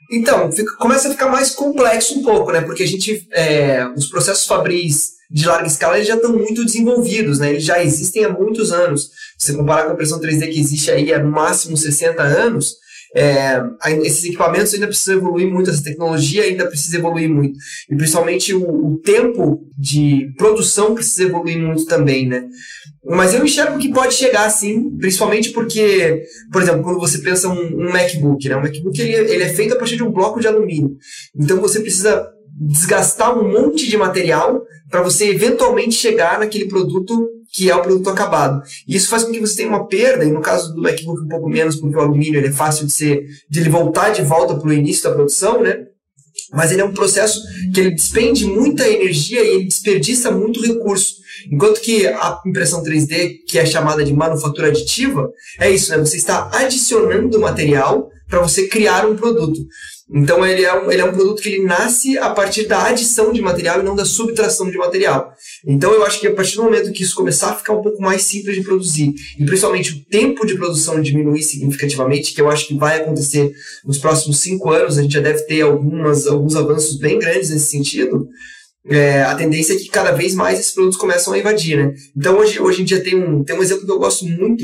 Então, 0.09 0.51
fica, 0.51 0.75
começa 0.77 1.07
a 1.07 1.11
ficar 1.11 1.29
mais 1.29 1.51
complexo 1.51 2.19
um 2.19 2.23
pouco, 2.23 2.51
né? 2.51 2.61
Porque 2.61 2.83
a 2.83 2.87
gente, 2.87 3.27
é, 3.31 3.85
os 3.95 4.07
processos 4.07 4.45
fabris 4.45 5.17
de 5.29 5.45
larga 5.45 5.67
escala 5.67 5.97
eles 5.97 6.07
já 6.07 6.15
estão 6.15 6.31
muito 6.31 6.63
desenvolvidos, 6.63 7.39
né? 7.39 7.49
Eles 7.51 7.63
já 7.63 7.83
existem 7.83 8.23
há 8.23 8.29
muitos 8.29 8.71
anos. 8.71 9.11
Se 9.37 9.47
você 9.47 9.57
comparar 9.57 9.83
com 9.83 9.91
a 9.91 9.93
impressão 9.93 10.19
3D 10.19 10.51
que 10.51 10.59
existe 10.59 10.89
aí 10.89 11.13
há 11.13 11.19
no 11.19 11.29
máximo 11.29 11.75
60 11.75 12.21
anos, 12.23 12.75
é, 13.15 13.61
esses 14.03 14.25
equipamentos 14.25 14.73
ainda 14.73 14.87
precisam 14.87 15.15
evoluir 15.15 15.47
muito, 15.47 15.69
essa 15.69 15.83
tecnologia 15.83 16.43
ainda 16.43 16.67
precisa 16.67 16.97
evoluir 16.97 17.29
muito. 17.29 17.57
E 17.89 17.95
principalmente 17.95 18.53
o, 18.53 18.63
o 18.63 18.97
tempo 18.99 19.67
de 19.77 20.33
produção 20.37 20.93
precisa 20.93 21.23
evoluir 21.23 21.57
muito 21.57 21.85
também, 21.85 22.27
né? 22.27 22.45
Mas 23.05 23.33
eu 23.33 23.43
enxergo 23.43 23.79
que 23.79 23.93
pode 23.93 24.13
chegar 24.13 24.49
sim, 24.49 24.89
principalmente 24.97 25.51
porque, 25.51 26.23
por 26.51 26.61
exemplo, 26.61 26.83
quando 26.83 26.99
você 26.99 27.19
pensa 27.19 27.47
um, 27.47 27.87
um 27.87 27.91
MacBook, 27.91 28.49
né? 28.49 28.57
Um 28.57 28.61
MacBook 28.61 28.99
ele, 28.99 29.13
ele 29.13 29.43
é 29.43 29.49
feito 29.49 29.73
a 29.73 29.77
partir 29.77 29.95
de 29.95 30.03
um 30.03 30.11
bloco 30.11 30.41
de 30.41 30.47
alumínio. 30.47 30.97
Então 31.39 31.61
você 31.61 31.79
precisa 31.79 32.27
desgastar 32.59 33.37
um 33.37 33.49
monte 33.49 33.87
de 33.87 33.95
material 33.95 34.61
para 34.89 35.01
você 35.01 35.29
eventualmente 35.29 35.95
chegar 35.95 36.39
naquele 36.39 36.65
produto 36.65 37.29
que 37.57 37.71
é 37.71 37.75
o 37.75 37.81
produto 37.81 38.07
acabado. 38.11 38.61
E 38.87 38.95
isso 38.95 39.09
faz 39.09 39.23
com 39.23 39.31
que 39.31 39.39
você 39.39 39.55
tenha 39.57 39.69
uma 39.69 39.87
perda, 39.87 40.23
e 40.23 40.31
no 40.31 40.41
caso 40.41 40.75
do 40.75 40.81
MacBook 40.83 41.23
um 41.23 41.27
pouco 41.27 41.49
menos, 41.49 41.75
porque 41.75 41.97
o 41.97 41.99
alumínio 41.99 42.39
ele 42.39 42.49
é 42.49 42.51
fácil 42.51 42.85
de 42.85 42.93
ser, 42.93 43.25
de 43.49 43.59
ele 43.59 43.69
voltar 43.69 44.11
de 44.11 44.21
volta 44.21 44.53
para 44.53 44.69
o 44.69 44.73
início 44.73 45.05
da 45.05 45.15
produção, 45.15 45.63
né? 45.63 45.85
Mas 46.53 46.71
ele 46.71 46.81
é 46.81 46.85
um 46.85 46.93
processo 46.93 47.41
que 47.73 47.79
ele 47.79 47.95
despende 47.95 48.45
muita 48.45 48.87
energia 48.87 49.43
e 49.43 49.55
ele 49.55 49.65
desperdiça 49.65 50.29
muito 50.29 50.61
recurso. 50.61 51.15
Enquanto 51.51 51.81
que 51.81 52.05
a 52.05 52.39
impressão 52.45 52.83
3D, 52.83 53.39
que 53.47 53.57
é 53.57 53.65
chamada 53.65 54.05
de 54.05 54.13
manufatura 54.13 54.67
aditiva, 54.67 55.31
é 55.59 55.71
isso, 55.71 55.89
né? 55.89 55.97
Você 55.97 56.17
está 56.17 56.51
adicionando 56.53 57.39
material 57.39 58.11
para 58.29 58.39
você 58.39 58.67
criar 58.67 59.07
um 59.07 59.15
produto. 59.15 59.65
Então 60.09 60.45
ele 60.45 60.63
é, 60.63 60.73
um, 60.73 60.89
ele 60.89 61.01
é 61.01 61.05
um 61.05 61.11
produto 61.11 61.41
que 61.41 61.49
ele 61.49 61.65
nasce 61.65 62.17
a 62.17 62.29
partir 62.29 62.65
da 62.65 62.85
adição 62.85 63.33
de 63.33 63.41
material 63.41 63.81
e 63.81 63.83
não 63.83 63.95
da 63.95 64.05
subtração 64.05 64.71
de 64.71 64.77
material. 64.77 65.33
Então 65.65 65.91
eu 65.91 66.05
acho 66.05 66.19
que 66.21 66.27
a 66.27 66.33
partir 66.33 66.55
do 66.55 66.63
momento 66.63 66.93
que 66.93 67.03
isso 67.03 67.15
começar 67.15 67.49
a 67.49 67.55
ficar 67.55 67.73
um 67.73 67.81
pouco 67.81 68.01
mais 68.01 68.21
simples 68.21 68.55
de 68.55 68.63
produzir, 68.63 69.13
e 69.37 69.45
principalmente 69.45 69.93
o 69.93 70.05
tempo 70.05 70.45
de 70.45 70.55
produção 70.55 71.01
diminuir 71.01 71.43
significativamente, 71.43 72.33
que 72.33 72.41
eu 72.41 72.49
acho 72.49 72.67
que 72.67 72.77
vai 72.77 73.01
acontecer 73.01 73.51
nos 73.85 73.97
próximos 73.97 74.39
cinco 74.39 74.71
anos, 74.71 74.97
a 74.97 75.01
gente 75.01 75.13
já 75.13 75.21
deve 75.21 75.41
ter 75.41 75.61
algumas, 75.61 76.25
alguns 76.25 76.55
avanços 76.55 76.97
bem 76.97 77.19
grandes 77.19 77.49
nesse 77.49 77.67
sentido, 77.67 78.29
é, 78.89 79.23
a 79.23 79.35
tendência 79.35 79.73
é 79.73 79.75
que 79.75 79.89
cada 79.89 80.11
vez 80.11 80.33
mais 80.33 80.59
esses 80.59 80.71
produtos 80.71 80.97
começam 80.97 81.33
a 81.33 81.37
invadir, 81.37 81.77
né? 81.77 81.93
Então 82.15 82.37
hoje, 82.37 82.61
hoje 82.61 82.81
em 82.81 82.85
dia 82.85 83.03
tem 83.03 83.15
um, 83.15 83.43
tem 83.43 83.57
um 83.57 83.61
exemplo 83.61 83.85
que 83.85 83.91
eu 83.91 83.99
gosto 83.99 84.25
muito, 84.25 84.63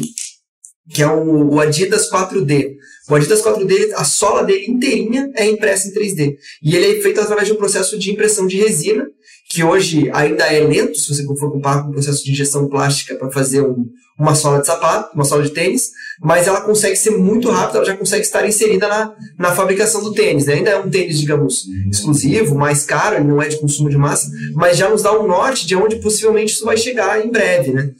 que 0.89 1.01
é 1.01 1.07
o, 1.07 1.53
o 1.53 1.59
Adidas 1.59 2.09
4D. 2.09 2.75
O 3.09 3.15
Adidas 3.15 3.41
4D, 3.41 3.91
a 3.95 4.03
sola 4.03 4.43
dele 4.43 4.65
inteirinha 4.67 5.31
é 5.35 5.45
impressa 5.45 5.87
em 5.87 5.93
3D. 5.93 6.35
E 6.61 6.75
ele 6.75 6.97
é 6.97 7.01
feito 7.01 7.19
através 7.21 7.47
de 7.47 7.53
um 7.53 7.57
processo 7.57 7.97
de 7.97 8.11
impressão 8.11 8.47
de 8.47 8.57
resina, 8.57 9.07
que 9.49 9.63
hoje 9.63 10.09
ainda 10.13 10.45
é 10.45 10.59
lento, 10.61 10.97
se 10.97 11.13
você 11.13 11.23
for 11.25 11.51
comparar 11.51 11.83
com 11.83 11.89
o 11.89 11.93
processo 11.93 12.23
de 12.23 12.31
injeção 12.31 12.67
plástica 12.67 13.15
para 13.15 13.29
fazer 13.29 13.61
um, 13.61 13.85
uma 14.17 14.35
sola 14.35 14.59
de 14.59 14.67
sapato, 14.67 15.13
uma 15.13 15.25
sola 15.25 15.43
de 15.43 15.49
tênis, 15.49 15.91
mas 16.21 16.47
ela 16.47 16.61
consegue 16.61 16.95
ser 16.95 17.11
muito 17.11 17.49
rápida, 17.49 17.79
ela 17.79 17.85
já 17.85 17.97
consegue 17.97 18.23
estar 18.23 18.47
inserida 18.47 18.87
na, 18.87 19.13
na 19.37 19.53
fabricação 19.53 20.01
do 20.03 20.13
tênis. 20.13 20.45
Né? 20.45 20.55
Ainda 20.55 20.69
é 20.71 20.79
um 20.79 20.89
tênis, 20.89 21.19
digamos, 21.19 21.65
exclusivo, 21.89 22.55
mais 22.55 22.85
caro, 22.85 23.15
ele 23.15 23.27
não 23.27 23.41
é 23.41 23.47
de 23.47 23.57
consumo 23.57 23.89
de 23.89 23.97
massa, 23.97 24.29
mas 24.53 24.77
já 24.77 24.89
nos 24.89 25.01
dá 25.01 25.17
um 25.19 25.27
norte 25.27 25.65
de 25.67 25.75
onde 25.75 25.97
possivelmente 25.97 26.53
isso 26.53 26.65
vai 26.65 26.77
chegar 26.77 27.23
em 27.23 27.29
breve. 27.29 27.71
Né? 27.71 27.91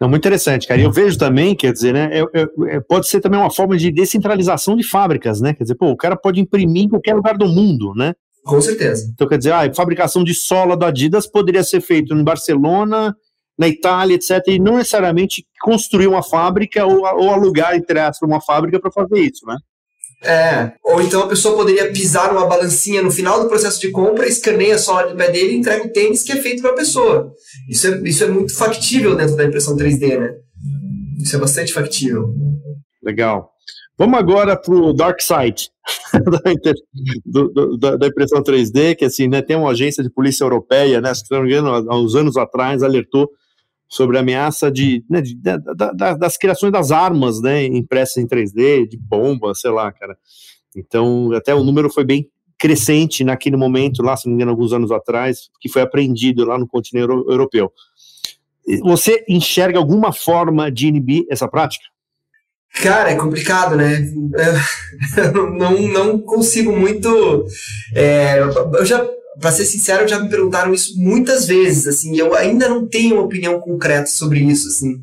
Não, 0.00 0.08
muito 0.08 0.22
interessante, 0.22 0.66
cara. 0.66 0.80
E 0.80 0.84
eu 0.84 0.92
vejo 0.92 1.18
também, 1.18 1.54
quer 1.54 1.72
dizer, 1.72 1.94
né, 1.94 2.10
é, 2.12 2.20
é, 2.20 2.76
é, 2.76 2.80
pode 2.80 3.08
ser 3.08 3.20
também 3.20 3.40
uma 3.40 3.50
forma 3.50 3.76
de 3.76 3.90
descentralização 3.90 4.76
de 4.76 4.82
fábricas, 4.82 5.40
né? 5.40 5.54
Quer 5.54 5.64
dizer, 5.64 5.74
pô, 5.74 5.90
o 5.90 5.96
cara 5.96 6.16
pode 6.16 6.40
imprimir 6.40 6.84
em 6.84 6.88
qualquer 6.88 7.14
lugar 7.14 7.36
do 7.36 7.46
mundo, 7.46 7.94
né? 7.94 8.14
Com 8.44 8.60
certeza. 8.60 9.10
Então, 9.12 9.26
quer 9.26 9.38
dizer, 9.38 9.52
a 9.52 9.74
fabricação 9.74 10.22
de 10.22 10.34
sola 10.34 10.76
do 10.76 10.84
Adidas 10.84 11.26
poderia 11.26 11.64
ser 11.64 11.80
feita 11.80 12.14
em 12.14 12.22
Barcelona, 12.22 13.16
na 13.58 13.66
Itália, 13.66 14.14
etc., 14.14 14.42
e 14.48 14.58
não 14.58 14.76
necessariamente 14.76 15.46
construir 15.60 16.06
uma 16.06 16.22
fábrica 16.22 16.84
ou, 16.84 17.00
ou 17.00 17.30
alugar, 17.30 17.74
entre 17.74 17.98
aspas, 17.98 18.28
uma 18.28 18.40
fábrica 18.40 18.78
para 18.78 18.92
fazer 18.92 19.18
isso, 19.18 19.46
né? 19.46 19.56
É, 20.22 20.72
ou 20.82 21.00
então 21.02 21.22
a 21.22 21.28
pessoa 21.28 21.54
poderia 21.54 21.92
pisar 21.92 22.32
numa 22.32 22.46
balancinha 22.46 23.02
no 23.02 23.10
final 23.10 23.42
do 23.42 23.48
processo 23.48 23.80
de 23.80 23.90
compra, 23.90 24.26
escaneia 24.26 24.74
a 24.74 24.78
sola 24.78 25.08
de 25.08 25.14
pé 25.14 25.30
dele 25.30 25.52
e 25.52 25.56
entrega 25.56 25.84
o 25.84 25.92
tênis 25.92 26.22
que 26.22 26.32
é 26.32 26.36
feito 26.36 26.62
para 26.62 26.72
a 26.72 26.76
pessoa. 26.76 27.32
Isso 27.68 27.86
é, 27.86 28.00
isso 28.08 28.24
é 28.24 28.28
muito 28.28 28.54
factível 28.54 29.14
dentro 29.14 29.36
da 29.36 29.44
impressão 29.44 29.76
3D, 29.76 30.18
né? 30.18 30.34
Isso 31.20 31.36
é 31.36 31.38
bastante 31.38 31.72
factível. 31.72 32.34
Legal. 33.02 33.50
Vamos 33.98 34.18
agora 34.18 34.56
para 34.56 34.74
o 34.74 34.92
Dark 34.92 35.20
Side 35.20 35.70
do, 37.24 37.48
do, 37.48 37.78
da, 37.78 37.96
da, 37.96 38.06
impressão 38.06 38.42
3D, 38.42 38.94
que 38.94 39.04
assim, 39.04 39.26
né, 39.26 39.40
tem 39.40 39.56
uma 39.56 39.70
agência 39.70 40.02
de 40.02 40.10
polícia 40.10 40.44
europeia, 40.44 41.00
né, 41.00 41.14
se 41.14 41.24
não 41.30 41.42
me 41.42 41.48
engano, 41.48 41.70
há 41.70 41.98
uns 41.98 42.14
anos 42.14 42.36
atrás, 42.36 42.82
alertou 42.82 43.30
sobre 43.88 44.16
a 44.16 44.20
ameaça 44.20 44.70
de, 44.70 45.04
né, 45.08 45.20
de 45.20 45.34
da, 45.36 45.56
da, 45.56 46.14
das 46.14 46.36
criações 46.36 46.72
das 46.72 46.90
armas, 46.90 47.40
né, 47.40 47.64
impressas 47.64 48.16
em 48.18 48.26
3D, 48.26 48.88
de 48.88 48.96
bomba, 48.96 49.54
sei 49.54 49.70
lá, 49.70 49.92
cara. 49.92 50.16
Então, 50.74 51.32
até 51.32 51.54
o 51.54 51.64
número 51.64 51.90
foi 51.90 52.04
bem 52.04 52.28
crescente 52.58 53.22
naquele 53.22 53.56
momento, 53.56 54.02
lá, 54.02 54.16
se 54.16 54.26
não 54.26 54.32
me 54.32 54.36
engano, 54.36 54.50
alguns 54.50 54.72
anos 54.72 54.90
atrás, 54.90 55.50
que 55.60 55.68
foi 55.68 55.82
apreendido 55.82 56.44
lá 56.44 56.58
no 56.58 56.66
continente 56.66 57.08
europeu. 57.08 57.72
Você 58.82 59.24
enxerga 59.28 59.78
alguma 59.78 60.12
forma 60.12 60.70
de 60.70 60.88
inibir 60.88 61.24
essa 61.30 61.46
prática? 61.46 61.84
Cara, 62.82 63.10
é 63.10 63.14
complicado, 63.14 63.76
né? 63.76 64.04
Eu 65.16 65.50
não, 65.54 65.80
não 65.80 66.18
consigo 66.18 66.76
muito. 66.76 67.46
É, 67.94 68.38
eu 68.40 68.84
já, 68.84 69.06
para 69.40 69.52
ser 69.52 69.64
sincero, 69.64 70.08
já 70.08 70.18
me 70.18 70.28
perguntaram 70.28 70.72
isso 70.72 70.98
muitas 70.98 71.46
vezes, 71.46 71.86
assim, 71.86 72.16
eu 72.16 72.34
ainda 72.34 72.68
não 72.68 72.86
tenho 72.86 73.16
uma 73.16 73.24
opinião 73.24 73.60
concreta 73.60 74.06
sobre 74.06 74.40
isso, 74.40 74.68
assim. 74.68 74.94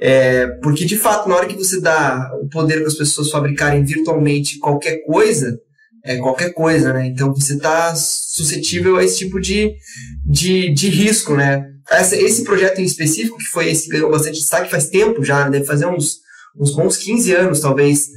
É, 0.00 0.46
porque, 0.62 0.84
de 0.84 0.98
fato, 0.98 1.28
na 1.28 1.36
hora 1.36 1.46
que 1.46 1.56
você 1.56 1.80
dá 1.80 2.30
o 2.42 2.48
poder 2.48 2.78
para 2.78 2.88
as 2.88 2.94
pessoas 2.94 3.30
fabricarem 3.30 3.84
virtualmente 3.84 4.58
qualquer 4.58 5.04
coisa, 5.04 5.58
é 6.04 6.16
qualquer 6.16 6.52
coisa, 6.52 6.92
né? 6.92 7.06
Então 7.06 7.34
você 7.34 7.54
está 7.54 7.94
suscetível 7.96 8.96
a 8.96 9.04
esse 9.04 9.18
tipo 9.18 9.40
de, 9.40 9.74
de, 10.24 10.72
de 10.72 10.88
risco, 10.88 11.34
né? 11.34 11.66
Essa, 11.90 12.16
esse 12.16 12.44
projeto 12.44 12.80
em 12.80 12.84
específico, 12.84 13.38
que 13.38 13.44
foi 13.44 13.70
esse 13.70 13.84
que 13.84 13.90
ganhou 13.90 14.10
bastante 14.10 14.38
destaque 14.38 14.70
faz 14.70 14.88
tempo 14.88 15.24
já, 15.24 15.48
deve 15.48 15.64
fazer 15.64 15.86
uns 15.86 16.26
uns 16.58 16.74
bons 16.74 16.96
15 16.96 17.34
anos, 17.34 17.60
talvez, 17.60 18.08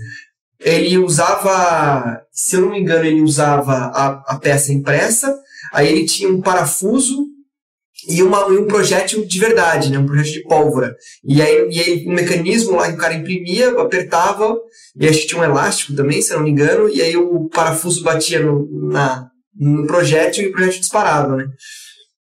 ele 0.59 0.97
usava, 0.97 2.21
se 2.31 2.55
eu 2.55 2.61
não 2.61 2.71
me 2.71 2.79
engano, 2.79 3.05
ele 3.05 3.21
usava 3.21 3.73
a, 3.73 4.23
a 4.27 4.39
peça 4.39 4.71
impressa, 4.71 5.38
aí 5.73 5.88
ele 5.88 6.05
tinha 6.05 6.29
um 6.29 6.41
parafuso 6.41 7.27
e, 8.07 8.23
uma, 8.23 8.39
e 8.53 8.57
um 8.57 8.67
projétil 8.67 9.25
de 9.25 9.39
verdade, 9.39 9.91
né? 9.91 9.97
um 9.97 10.05
projétil 10.05 10.33
de 10.33 10.43
pólvora. 10.43 10.95
E 11.23 11.41
aí, 11.41 11.69
e 11.69 11.79
aí 11.79 12.07
um 12.07 12.13
mecanismo 12.13 12.75
lá 12.75 12.88
que 12.88 12.95
o 12.95 12.99
cara 12.99 13.13
imprimia, 13.13 13.71
apertava, 13.79 14.57
e 14.99 15.07
acho 15.07 15.21
que 15.21 15.27
tinha 15.27 15.41
um 15.41 15.45
elástico 15.45 15.95
também, 15.95 16.21
se 16.21 16.33
não 16.33 16.43
me 16.43 16.49
engano, 16.49 16.89
e 16.89 17.01
aí 17.01 17.17
o 17.17 17.49
parafuso 17.49 18.03
batia 18.03 18.39
no, 18.39 18.89
na, 18.89 19.29
no 19.55 19.85
projétil 19.85 20.43
e 20.43 20.47
o 20.47 20.51
projétil 20.51 20.79
disparava. 20.79 21.35
Né? 21.35 21.49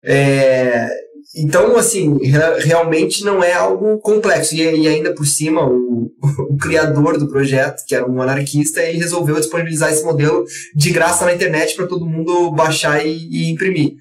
É, 0.03 0.89
então, 1.35 1.77
assim, 1.77 2.19
realmente 2.59 3.25
não 3.25 3.43
é 3.43 3.53
algo 3.53 3.99
complexo. 3.99 4.55
E, 4.55 4.63
e 4.63 4.89
ainda 4.89 5.15
por 5.15 5.25
cima, 5.27 5.65
o, 5.65 6.11
o, 6.51 6.57
criador 6.57 7.19
do 7.19 7.29
projeto, 7.29 7.85
que 7.87 7.95
era 7.95 8.09
um 8.09 8.21
anarquista, 8.21 8.83
ele 8.83 8.99
resolveu 8.99 9.37
disponibilizar 9.37 9.93
esse 9.93 10.05
modelo 10.05 10.45
de 10.75 10.91
graça 10.91 11.25
na 11.25 11.33
internet 11.33 11.77
para 11.77 11.87
todo 11.87 12.07
mundo 12.07 12.51
baixar 12.51 13.07
e, 13.07 13.29
e 13.31 13.51
imprimir. 13.51 13.95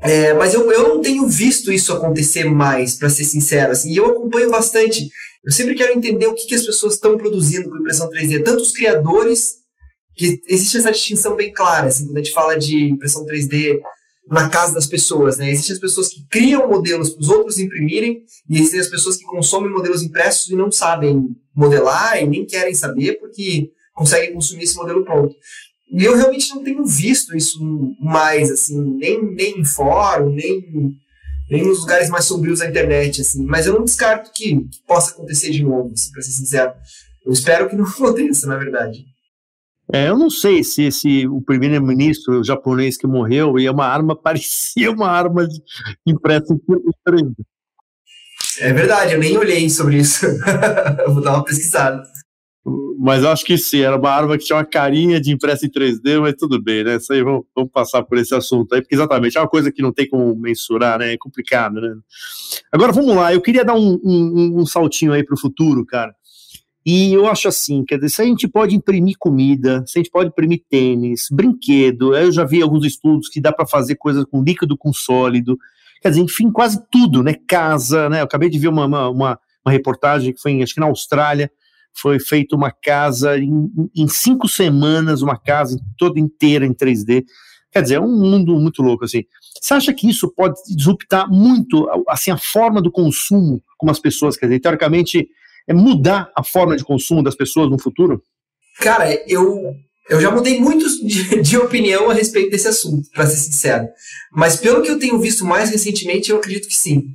É, 0.00 0.34
mas 0.34 0.54
eu, 0.54 0.70
eu 0.70 0.88
não 0.88 1.00
tenho 1.00 1.26
visto 1.26 1.72
isso 1.72 1.92
acontecer 1.92 2.44
mais, 2.44 2.94
para 2.94 3.08
ser 3.08 3.24
sincero. 3.24 3.72
Assim, 3.72 3.90
e 3.90 3.96
eu 3.96 4.06
acompanho 4.06 4.50
bastante. 4.50 5.08
Eu 5.44 5.50
sempre 5.50 5.74
quero 5.74 5.96
entender 5.96 6.26
o 6.26 6.34
que, 6.34 6.46
que 6.46 6.54
as 6.54 6.64
pessoas 6.64 6.94
estão 6.94 7.18
produzindo 7.18 7.68
com 7.68 7.76
impressão 7.76 8.08
3D. 8.08 8.44
Tanto 8.44 8.62
os 8.62 8.70
criadores, 8.70 9.54
que 10.14 10.40
existe 10.48 10.76
essa 10.76 10.92
distinção 10.92 11.34
bem 11.34 11.52
clara. 11.52 11.88
Assim, 11.88 12.06
quando 12.06 12.18
a 12.18 12.22
gente 12.22 12.32
fala 12.32 12.56
de 12.56 12.84
impressão 12.84 13.26
3D 13.26 13.80
na 14.28 14.48
casa 14.48 14.74
das 14.74 14.86
pessoas, 14.86 15.36
né? 15.36 15.50
Existem 15.50 15.74
as 15.74 15.80
pessoas 15.80 16.08
que 16.08 16.26
criam 16.28 16.68
modelos 16.68 17.10
para 17.10 17.20
os 17.20 17.28
outros 17.28 17.58
imprimirem 17.58 18.22
e 18.48 18.56
existem 18.56 18.80
as 18.80 18.88
pessoas 18.88 19.16
que 19.16 19.24
consomem 19.24 19.70
modelos 19.70 20.02
impressos 20.02 20.50
e 20.50 20.56
não 20.56 20.70
sabem 20.70 21.24
modelar 21.54 22.22
e 22.22 22.26
nem 22.26 22.46
querem 22.46 22.74
saber 22.74 23.18
porque 23.18 23.70
conseguem 23.94 24.32
consumir 24.32 24.64
esse 24.64 24.76
modelo 24.76 25.04
pronto. 25.04 25.34
E 25.90 26.04
eu 26.04 26.16
realmente 26.16 26.48
não 26.54 26.64
tenho 26.64 26.84
visto 26.84 27.36
isso 27.36 27.60
mais, 28.00 28.50
assim, 28.50 28.96
nem, 28.96 29.22
nem 29.22 29.60
em 29.60 29.64
fórum, 29.64 30.30
nem, 30.30 30.62
nem 31.50 31.64
nos 31.64 31.80
lugares 31.80 32.08
mais 32.08 32.24
sombrios 32.24 32.58
da 32.58 32.68
internet, 32.68 33.20
assim. 33.20 33.44
Mas 33.44 33.66
eu 33.66 33.74
não 33.74 33.84
descarto 33.84 34.32
que, 34.34 34.56
que 34.56 34.82
possa 34.88 35.12
acontecer 35.12 35.50
de 35.50 35.62
novo, 35.62 35.92
assim, 35.92 36.10
para 36.10 36.22
ser 36.22 36.32
sincero. 36.32 36.72
Eu 37.24 37.32
espero 37.32 37.68
que 37.68 37.76
não 37.76 37.84
aconteça, 37.86 38.46
na 38.46 38.56
verdade. 38.56 39.04
É, 39.92 40.08
eu 40.08 40.18
não 40.18 40.30
sei 40.30 40.64
se, 40.64 40.90
se 40.90 41.26
o 41.26 41.42
primeiro-ministro 41.42 42.42
japonês 42.42 42.96
que 42.96 43.06
morreu 43.06 43.58
e 43.58 43.68
uma 43.68 43.86
arma 43.86 44.16
parecia 44.20 44.90
uma 44.90 45.08
arma 45.08 45.46
impressa 46.06 46.54
em 46.54 46.58
3D. 47.06 47.34
É 48.60 48.72
verdade, 48.72 49.14
eu 49.14 49.18
nem 49.18 49.36
olhei 49.36 49.68
sobre 49.68 49.98
isso. 49.98 50.26
Vou 51.08 51.22
dar 51.22 51.34
uma 51.34 51.44
pesquisada. 51.44 52.02
Mas 52.98 53.22
eu 53.22 53.28
acho 53.30 53.44
que 53.44 53.58
sim, 53.58 53.80
era 53.80 53.96
uma 53.96 54.10
arma 54.10 54.38
que 54.38 54.44
tinha 54.44 54.56
uma 54.56 54.64
carinha 54.64 55.20
de 55.20 55.30
impressa 55.30 55.66
em 55.66 55.70
3D, 55.70 56.18
mas 56.20 56.34
tudo 56.38 56.62
bem, 56.62 56.82
né? 56.82 56.96
Isso 56.96 57.12
aí, 57.12 57.22
vamos, 57.22 57.44
vamos 57.54 57.70
passar 57.70 58.02
por 58.02 58.16
esse 58.16 58.34
assunto 58.34 58.74
aí, 58.74 58.80
porque 58.80 58.94
exatamente 58.94 59.36
é 59.36 59.40
uma 59.40 59.48
coisa 59.48 59.70
que 59.70 59.82
não 59.82 59.92
tem 59.92 60.08
como 60.08 60.34
mensurar, 60.34 60.98
né? 60.98 61.12
É 61.12 61.18
complicado, 61.18 61.78
né? 61.78 61.94
Agora 62.72 62.92
vamos 62.92 63.14
lá, 63.14 63.34
eu 63.34 63.42
queria 63.42 63.64
dar 63.64 63.74
um, 63.74 64.00
um, 64.02 64.60
um 64.60 64.66
saltinho 64.66 65.12
aí 65.12 65.22
para 65.22 65.34
o 65.34 65.38
futuro, 65.38 65.84
cara. 65.84 66.14
E 66.86 67.14
eu 67.14 67.26
acho 67.26 67.48
assim, 67.48 67.82
quer 67.84 67.96
dizer, 67.96 68.10
se 68.10 68.22
a 68.22 68.24
gente 68.26 68.46
pode 68.46 68.76
imprimir 68.76 69.16
comida, 69.18 69.82
se 69.86 69.98
a 69.98 70.02
gente 70.02 70.10
pode 70.10 70.28
imprimir 70.28 70.62
tênis, 70.68 71.28
brinquedo, 71.30 72.14
eu 72.14 72.30
já 72.30 72.44
vi 72.44 72.60
alguns 72.60 72.84
estudos 72.84 73.28
que 73.28 73.40
dá 73.40 73.52
para 73.52 73.66
fazer 73.66 73.94
coisas 73.94 74.24
com 74.24 74.42
líquido 74.42 74.76
com 74.76 74.92
sólido, 74.92 75.58
quer 76.02 76.10
dizer, 76.10 76.20
enfim, 76.20 76.50
quase 76.50 76.82
tudo, 76.90 77.22
né? 77.22 77.34
Casa, 77.48 78.10
né? 78.10 78.20
Eu 78.20 78.24
acabei 78.24 78.50
de 78.50 78.58
ver 78.58 78.68
uma, 78.68 78.84
uma, 78.84 79.08
uma, 79.08 79.40
uma 79.64 79.72
reportagem 79.72 80.34
que 80.34 80.40
foi, 80.40 80.52
em, 80.52 80.62
acho 80.62 80.74
que 80.74 80.80
na 80.80 80.86
Austrália, 80.86 81.50
foi 81.94 82.18
feita 82.18 82.56
uma 82.56 82.70
casa 82.70 83.38
em, 83.38 83.70
em 83.94 84.08
cinco 84.08 84.48
semanas, 84.48 85.22
uma 85.22 85.38
casa 85.38 85.78
toda 85.96 86.18
inteira 86.18 86.66
em 86.66 86.74
3D. 86.74 87.24
Quer 87.70 87.82
dizer, 87.82 87.94
é 87.94 88.00
um 88.00 88.20
mundo 88.20 88.58
muito 88.58 88.82
louco, 88.82 89.04
assim. 89.04 89.24
Você 89.60 89.74
acha 89.74 89.94
que 89.94 90.08
isso 90.08 90.28
pode 90.28 90.54
disruptar 90.66 91.30
muito, 91.30 91.88
assim, 92.08 92.30
a 92.30 92.36
forma 92.36 92.82
do 92.82 92.90
consumo 92.90 93.62
como 93.78 93.90
as 93.90 93.98
pessoas, 93.98 94.36
quer 94.36 94.46
dizer, 94.46 94.60
teoricamente 94.60 95.28
mudar 95.72 96.30
a 96.36 96.42
forma 96.42 96.76
de 96.76 96.84
consumo 96.84 97.22
das 97.22 97.34
pessoas 97.34 97.70
no 97.70 97.78
futuro? 97.78 98.22
Cara, 98.80 99.10
eu, 99.26 99.72
eu 100.10 100.20
já 100.20 100.30
mudei 100.30 100.60
muito 100.60 100.86
de, 101.06 101.40
de 101.40 101.56
opinião 101.56 102.10
a 102.10 102.14
respeito 102.14 102.50
desse 102.50 102.68
assunto, 102.68 103.08
para 103.14 103.26
ser 103.26 103.36
sincero. 103.36 103.88
Mas 104.32 104.56
pelo 104.56 104.82
que 104.82 104.90
eu 104.90 104.98
tenho 104.98 105.18
visto 105.18 105.44
mais 105.44 105.70
recentemente, 105.70 106.30
eu 106.30 106.36
acredito 106.36 106.68
que 106.68 106.76
sim. 106.76 107.06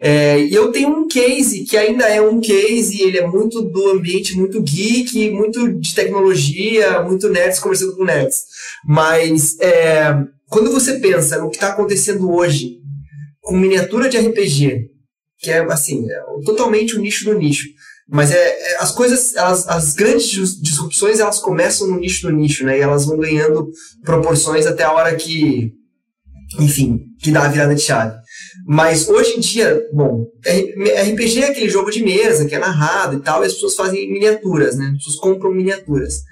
É, 0.00 0.38
eu 0.50 0.70
tenho 0.70 0.90
um 0.90 1.08
case 1.08 1.64
que 1.64 1.76
ainda 1.76 2.04
é 2.04 2.20
um 2.22 2.40
case, 2.40 3.02
ele 3.02 3.18
é 3.18 3.26
muito 3.26 3.60
do 3.62 3.90
ambiente 3.90 4.36
muito 4.36 4.62
geek, 4.62 5.30
muito 5.30 5.72
de 5.72 5.94
tecnologia, 5.94 7.02
muito 7.02 7.28
nerds 7.28 7.58
conversando 7.58 7.96
com 7.96 8.04
nerds. 8.04 8.44
Mas 8.86 9.58
é, 9.58 10.14
quando 10.48 10.70
você 10.70 11.00
pensa 11.00 11.38
no 11.38 11.50
que 11.50 11.56
está 11.56 11.70
acontecendo 11.70 12.30
hoje 12.30 12.78
com 13.40 13.56
miniatura 13.56 14.08
de 14.08 14.18
RPG, 14.18 14.88
que 15.38 15.50
é 15.50 15.60
assim, 15.72 16.08
é 16.10 16.20
totalmente 16.44 16.96
o 16.96 17.00
nicho 17.00 17.24
do 17.24 17.36
nicho. 17.36 17.68
Mas 18.10 18.32
é, 18.32 18.36
é, 18.36 18.76
as 18.78 18.90
coisas, 18.90 19.34
elas, 19.36 19.68
as 19.68 19.92
grandes 19.92 20.58
disrupções, 20.60 21.20
elas 21.20 21.38
começam 21.38 21.86
no 21.86 22.00
nicho 22.00 22.26
do 22.26 22.32
nicho, 22.32 22.64
né? 22.64 22.78
E 22.78 22.80
elas 22.80 23.04
vão 23.04 23.18
ganhando 23.18 23.68
proporções 24.02 24.66
até 24.66 24.84
a 24.84 24.92
hora 24.92 25.14
que, 25.14 25.72
enfim, 26.58 27.00
que 27.20 27.30
dá 27.30 27.44
a 27.44 27.48
virada 27.48 27.74
de 27.74 27.82
chave. 27.82 28.16
Mas 28.66 29.08
hoje 29.08 29.36
em 29.36 29.40
dia, 29.40 29.86
bom, 29.92 30.24
RPG 30.40 31.42
é 31.42 31.50
aquele 31.50 31.68
jogo 31.68 31.90
de 31.90 32.02
mesa 32.02 32.46
que 32.46 32.54
é 32.54 32.58
narrado 32.58 33.16
e 33.16 33.20
tal, 33.20 33.42
e 33.42 33.46
as 33.46 33.52
pessoas 33.52 33.74
fazem 33.74 34.10
miniaturas, 34.10 34.76
né? 34.76 34.86
As 34.86 35.04
pessoas 35.04 35.16
compram 35.16 35.52
miniaturas. 35.52 36.22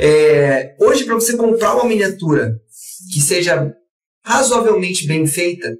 É, 0.00 0.74
hoje, 0.80 1.04
para 1.04 1.14
você 1.14 1.36
comprar 1.36 1.74
uma 1.74 1.84
miniatura 1.84 2.56
que 3.12 3.20
seja 3.20 3.72
razoavelmente 4.24 5.06
bem 5.06 5.24
feita, 5.24 5.76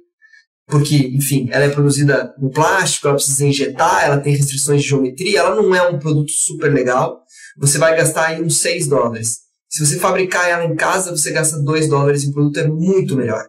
porque, 0.67 0.95
enfim, 0.95 1.49
ela 1.51 1.65
é 1.65 1.69
produzida 1.69 2.33
no 2.39 2.49
plástico, 2.49 3.07
ela 3.07 3.17
precisa 3.17 3.45
injetar, 3.45 4.05
ela 4.05 4.17
tem 4.17 4.35
restrições 4.35 4.81
de 4.81 4.89
geometria, 4.89 5.39
ela 5.39 5.55
não 5.55 5.75
é 5.75 5.87
um 5.87 5.99
produto 5.99 6.31
super 6.31 6.71
legal. 6.71 7.21
Você 7.57 7.77
vai 7.77 7.95
gastar 7.95 8.27
aí 8.27 8.41
uns 8.41 8.59
6 8.59 8.87
dólares. 8.87 9.39
Se 9.69 9.85
você 9.85 9.99
fabricar 9.99 10.47
ela 10.47 10.65
em 10.65 10.75
casa, 10.75 11.11
você 11.11 11.31
gasta 11.31 11.59
2 11.59 11.89
dólares 11.89 12.23
e 12.23 12.29
o 12.29 12.33
produto 12.33 12.59
é 12.59 12.67
muito 12.67 13.15
melhor. 13.15 13.45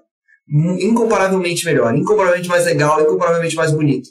Incomparavelmente 0.48 1.64
melhor, 1.64 1.94
incomparavelmente 1.96 2.48
mais 2.48 2.66
legal, 2.66 3.00
incomparavelmente 3.00 3.56
mais 3.56 3.70
bonito. 3.70 4.08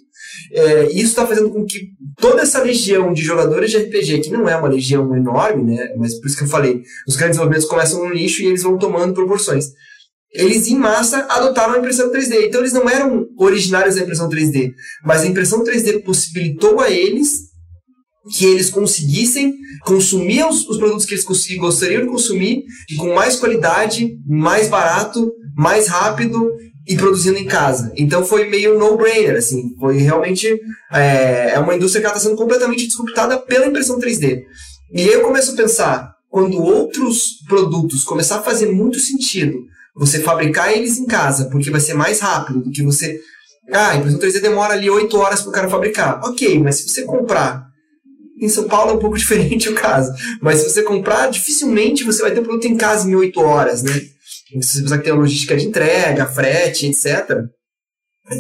É, 0.52 0.86
isso 0.86 1.10
está 1.10 1.28
fazendo 1.28 1.52
com 1.52 1.64
que 1.66 1.90
toda 2.18 2.42
essa 2.42 2.64
legião 2.64 3.14
de 3.14 3.22
jogadores 3.22 3.70
de 3.70 3.78
RPG, 3.78 4.20
que 4.20 4.32
não 4.32 4.50
é 4.50 4.56
uma 4.56 4.70
legião 4.70 5.16
enorme, 5.16 5.76
né, 5.76 5.94
mas 5.98 6.16
por 6.16 6.28
isso 6.28 6.38
que 6.38 6.44
eu 6.44 6.48
falei, 6.48 6.82
os 7.08 7.16
grandes 7.16 7.38
desenvolvimentos 7.38 7.68
começam 7.68 8.04
no 8.04 8.14
nicho 8.14 8.42
e 8.42 8.48
eles 8.48 8.64
vão 8.64 8.78
tomando 8.80 9.14
proporções 9.14 9.68
eles 10.34 10.68
em 10.68 10.78
massa 10.78 11.26
adotaram 11.30 11.74
a 11.74 11.78
impressão 11.78 12.12
3D. 12.12 12.48
Então 12.48 12.62
eles 12.62 12.74
não 12.74 12.90
eram 12.90 13.28
originários 13.38 13.96
da 13.96 14.02
impressão 14.02 14.30
3D, 14.30 14.74
mas 15.06 15.22
a 15.22 15.28
impressão 15.28 15.64
3D 15.64 16.04
possibilitou 16.04 16.80
a 16.80 16.90
eles 16.90 17.54
que 18.38 18.46
eles 18.46 18.70
conseguissem 18.70 19.54
consumir 19.84 20.46
os, 20.46 20.68
os 20.68 20.78
produtos 20.78 21.06
que 21.06 21.14
eles 21.14 21.26
gostariam 21.58 22.04
de 22.04 22.08
consumir 22.08 22.64
com 22.98 23.14
mais 23.14 23.36
qualidade, 23.36 24.18
mais 24.26 24.70
barato, 24.70 25.32
mais 25.56 25.88
rápido 25.88 26.52
e 26.88 26.96
produzindo 26.96 27.38
em 27.38 27.46
casa. 27.46 27.92
Então 27.96 28.26
foi 28.26 28.50
meio 28.50 28.78
no-brainer, 28.78 29.36
assim, 29.36 29.76
foi 29.80 29.98
realmente 29.98 30.48
é, 30.92 31.52
é 31.54 31.60
uma 31.60 31.76
indústria 31.76 32.02
que 32.02 32.08
está 32.08 32.20
sendo 32.20 32.36
completamente 32.36 32.88
disruptada 32.88 33.38
pela 33.38 33.68
impressão 33.68 34.00
3D. 34.00 34.44
E 34.92 35.02
aí 35.02 35.14
eu 35.14 35.22
começo 35.22 35.52
a 35.52 35.56
pensar, 35.56 36.14
quando 36.30 36.62
outros 36.62 37.40
produtos 37.48 38.04
começar 38.04 38.38
a 38.38 38.44
fazer 38.44 38.72
muito 38.72 39.00
sentido, 39.00 39.58
você 39.96 40.20
fabricar 40.20 40.72
eles 40.72 40.98
em 40.98 41.06
casa, 41.06 41.46
porque 41.50 41.70
vai 41.70 41.80
ser 41.80 41.94
mais 41.94 42.20
rápido 42.20 42.62
do 42.62 42.72
que 42.72 42.84
você. 42.84 43.20
Ah, 43.72 43.96
impressão 43.96 44.20
3D 44.20 44.42
demora 44.42 44.74
ali 44.74 44.90
8 44.90 45.18
horas 45.18 45.42
para 45.42 45.50
o 45.50 45.54
cara 45.54 45.70
fabricar. 45.70 46.22
Ok, 46.24 46.60
mas 46.60 46.78
se 46.78 46.90
você 46.90 47.04
comprar. 47.04 47.72
Em 48.42 48.50
São 48.50 48.68
Paulo 48.68 48.92
é 48.92 48.94
um 48.96 49.00
pouco 49.00 49.16
diferente 49.18 49.70
o 49.70 49.76
caso. 49.76 50.12
Mas 50.42 50.60
se 50.60 50.70
você 50.70 50.84
comprar, 50.84 51.30
dificilmente 51.30 52.04
você 52.04 52.22
vai 52.22 52.32
ter 52.32 52.40
o 52.40 52.44
produto 52.44 52.66
em 52.66 52.76
casa 52.76 53.10
em 53.10 53.16
8 53.16 53.40
horas, 53.40 53.84
né? 53.84 53.94
Se 53.94 54.62
você 54.62 54.80
precisar 54.80 54.98
que 54.98 55.04
tenha 55.04 55.16
logística 55.16 55.56
de 55.56 55.68
entrega, 55.68 56.26
frete, 56.26 56.88
etc. 56.88 57.46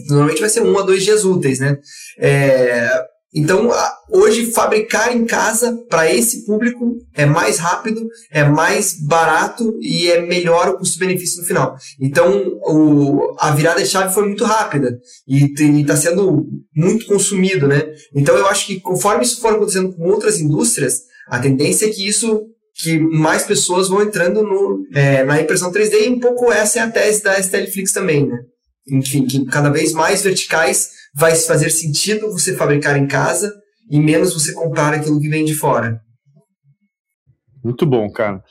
Normalmente 0.07 0.41
vai 0.41 0.49
ser 0.49 0.61
um 0.61 0.77
a 0.77 0.81
dois 0.81 1.03
dias 1.03 1.23
úteis, 1.23 1.59
né? 1.59 1.77
É, 2.17 3.03
então, 3.33 3.71
hoje, 4.11 4.51
fabricar 4.51 5.15
em 5.15 5.25
casa 5.25 5.75
para 5.89 6.13
esse 6.13 6.45
público 6.45 6.97
é 7.15 7.25
mais 7.25 7.57
rápido, 7.57 8.07
é 8.31 8.43
mais 8.43 8.93
barato 8.93 9.75
e 9.81 10.09
é 10.11 10.21
melhor 10.21 10.69
o 10.69 10.77
custo-benefício 10.77 11.41
no 11.41 11.47
final. 11.47 11.75
Então, 11.99 12.59
o, 12.63 13.35
a 13.39 13.51
virada 13.51 13.81
de 13.81 13.89
chave 13.89 14.13
foi 14.13 14.27
muito 14.27 14.43
rápida 14.43 14.99
e 15.27 15.51
está 15.81 15.95
sendo 15.95 16.45
muito 16.75 17.07
consumido, 17.07 17.67
né? 17.67 17.83
Então, 18.13 18.37
eu 18.37 18.45
acho 18.45 18.67
que 18.67 18.79
conforme 18.79 19.23
isso 19.23 19.41
for 19.41 19.53
acontecendo 19.55 19.91
com 19.95 20.03
outras 20.03 20.39
indústrias, 20.39 21.01
a 21.27 21.39
tendência 21.39 21.87
é 21.87 21.89
que 21.89 22.07
isso 22.07 22.43
que 22.75 22.99
mais 22.99 23.43
pessoas 23.43 23.87
vão 23.87 24.01
entrando 24.01 24.43
no, 24.43 24.83
é, 24.93 25.23
na 25.23 25.39
impressão 25.39 25.71
3D 25.71 26.05
e 26.05 26.09
um 26.09 26.19
pouco 26.19 26.51
essa 26.51 26.79
é 26.79 26.81
a 26.81 26.89
tese 26.89 27.23
da 27.23 27.39
STLFlix 27.41 27.91
também, 27.91 28.27
né? 28.27 28.37
Enfim, 28.87 29.25
que 29.25 29.45
cada 29.45 29.69
vez 29.69 29.93
mais 29.93 30.23
verticais 30.23 30.91
vai 31.13 31.35
fazer 31.35 31.69
sentido 31.69 32.31
você 32.31 32.55
fabricar 32.55 32.97
em 32.97 33.07
casa 33.07 33.53
e 33.89 33.99
menos 33.99 34.33
você 34.33 34.53
comprar 34.53 34.93
aquilo 34.93 35.19
que 35.19 35.29
vem 35.29 35.45
de 35.45 35.53
fora. 35.53 36.01
Muito 37.63 37.85
bom, 37.85 38.09
cara. 38.11 38.43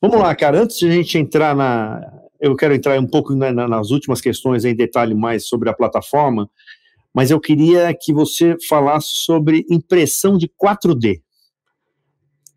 Vamos 0.00 0.18
lá, 0.18 0.34
cara. 0.34 0.62
Antes 0.62 0.78
de 0.78 0.88
a 0.88 0.90
gente 0.90 1.16
entrar 1.16 1.54
na. 1.54 2.00
Eu 2.40 2.56
quero 2.56 2.74
entrar 2.74 2.98
um 2.98 3.06
pouco 3.06 3.34
na, 3.34 3.52
na, 3.52 3.68
nas 3.68 3.90
últimas 3.90 4.20
questões 4.20 4.64
em 4.64 4.74
detalhe 4.74 5.14
mais 5.14 5.46
sobre 5.46 5.70
a 5.70 5.72
plataforma, 5.72 6.50
mas 7.14 7.30
eu 7.30 7.40
queria 7.40 7.94
que 7.94 8.12
você 8.12 8.56
falasse 8.68 9.08
sobre 9.08 9.64
impressão 9.70 10.36
de 10.36 10.48
4D. 10.48 11.22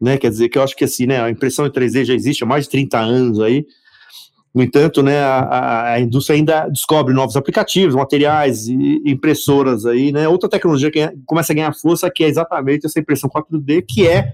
Né? 0.02 0.18
Quer 0.18 0.30
dizer, 0.32 0.50
que 0.50 0.58
eu 0.58 0.64
acho 0.64 0.76
que 0.76 0.84
assim, 0.84 1.06
né, 1.06 1.22
a 1.22 1.30
impressão 1.30 1.66
em 1.66 1.70
3D 1.70 2.06
já 2.06 2.14
existe 2.14 2.44
há 2.44 2.48
mais 2.48 2.66
de 2.66 2.72
30 2.72 3.00
anos 3.00 3.40
aí, 3.40 3.66
no 4.54 4.64
entanto, 4.64 5.04
né, 5.04 5.20
a, 5.20 5.94
a, 5.94 6.00
indústria 6.00 6.36
ainda 6.36 6.68
descobre 6.68 7.14
novos 7.14 7.36
aplicativos, 7.36 7.94
materiais 7.94 8.68
e 8.68 9.02
impressoras 9.06 9.86
aí, 9.86 10.12
né? 10.12 10.28
Outra 10.28 10.50
tecnologia 10.50 10.90
que 10.90 11.08
começa 11.26 11.54
a 11.54 11.56
ganhar 11.56 11.74
força 11.74 12.10
que 12.10 12.24
é 12.24 12.28
exatamente 12.28 12.86
essa 12.86 13.00
impressão 13.00 13.30
4D, 13.30 13.86
que 13.88 14.08
é 14.08 14.34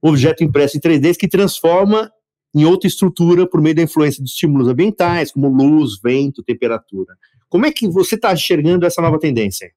objeto 0.00 0.44
impresso 0.44 0.76
em 0.76 0.80
3D 0.80 1.16
que 1.16 1.26
transforma 1.26 2.10
em 2.54 2.64
outra 2.64 2.86
estrutura 2.86 3.48
por 3.48 3.60
meio 3.60 3.74
da 3.74 3.82
influência 3.82 4.22
de 4.22 4.30
estímulos 4.30 4.68
ambientais, 4.68 5.32
como 5.32 5.48
luz, 5.48 6.00
vento, 6.02 6.42
temperatura. 6.42 7.14
Como 7.48 7.66
é 7.66 7.72
que 7.72 7.88
você 7.88 8.14
está 8.14 8.32
enxergando 8.32 8.86
essa 8.86 9.02
nova 9.02 9.18
tendência? 9.18 9.70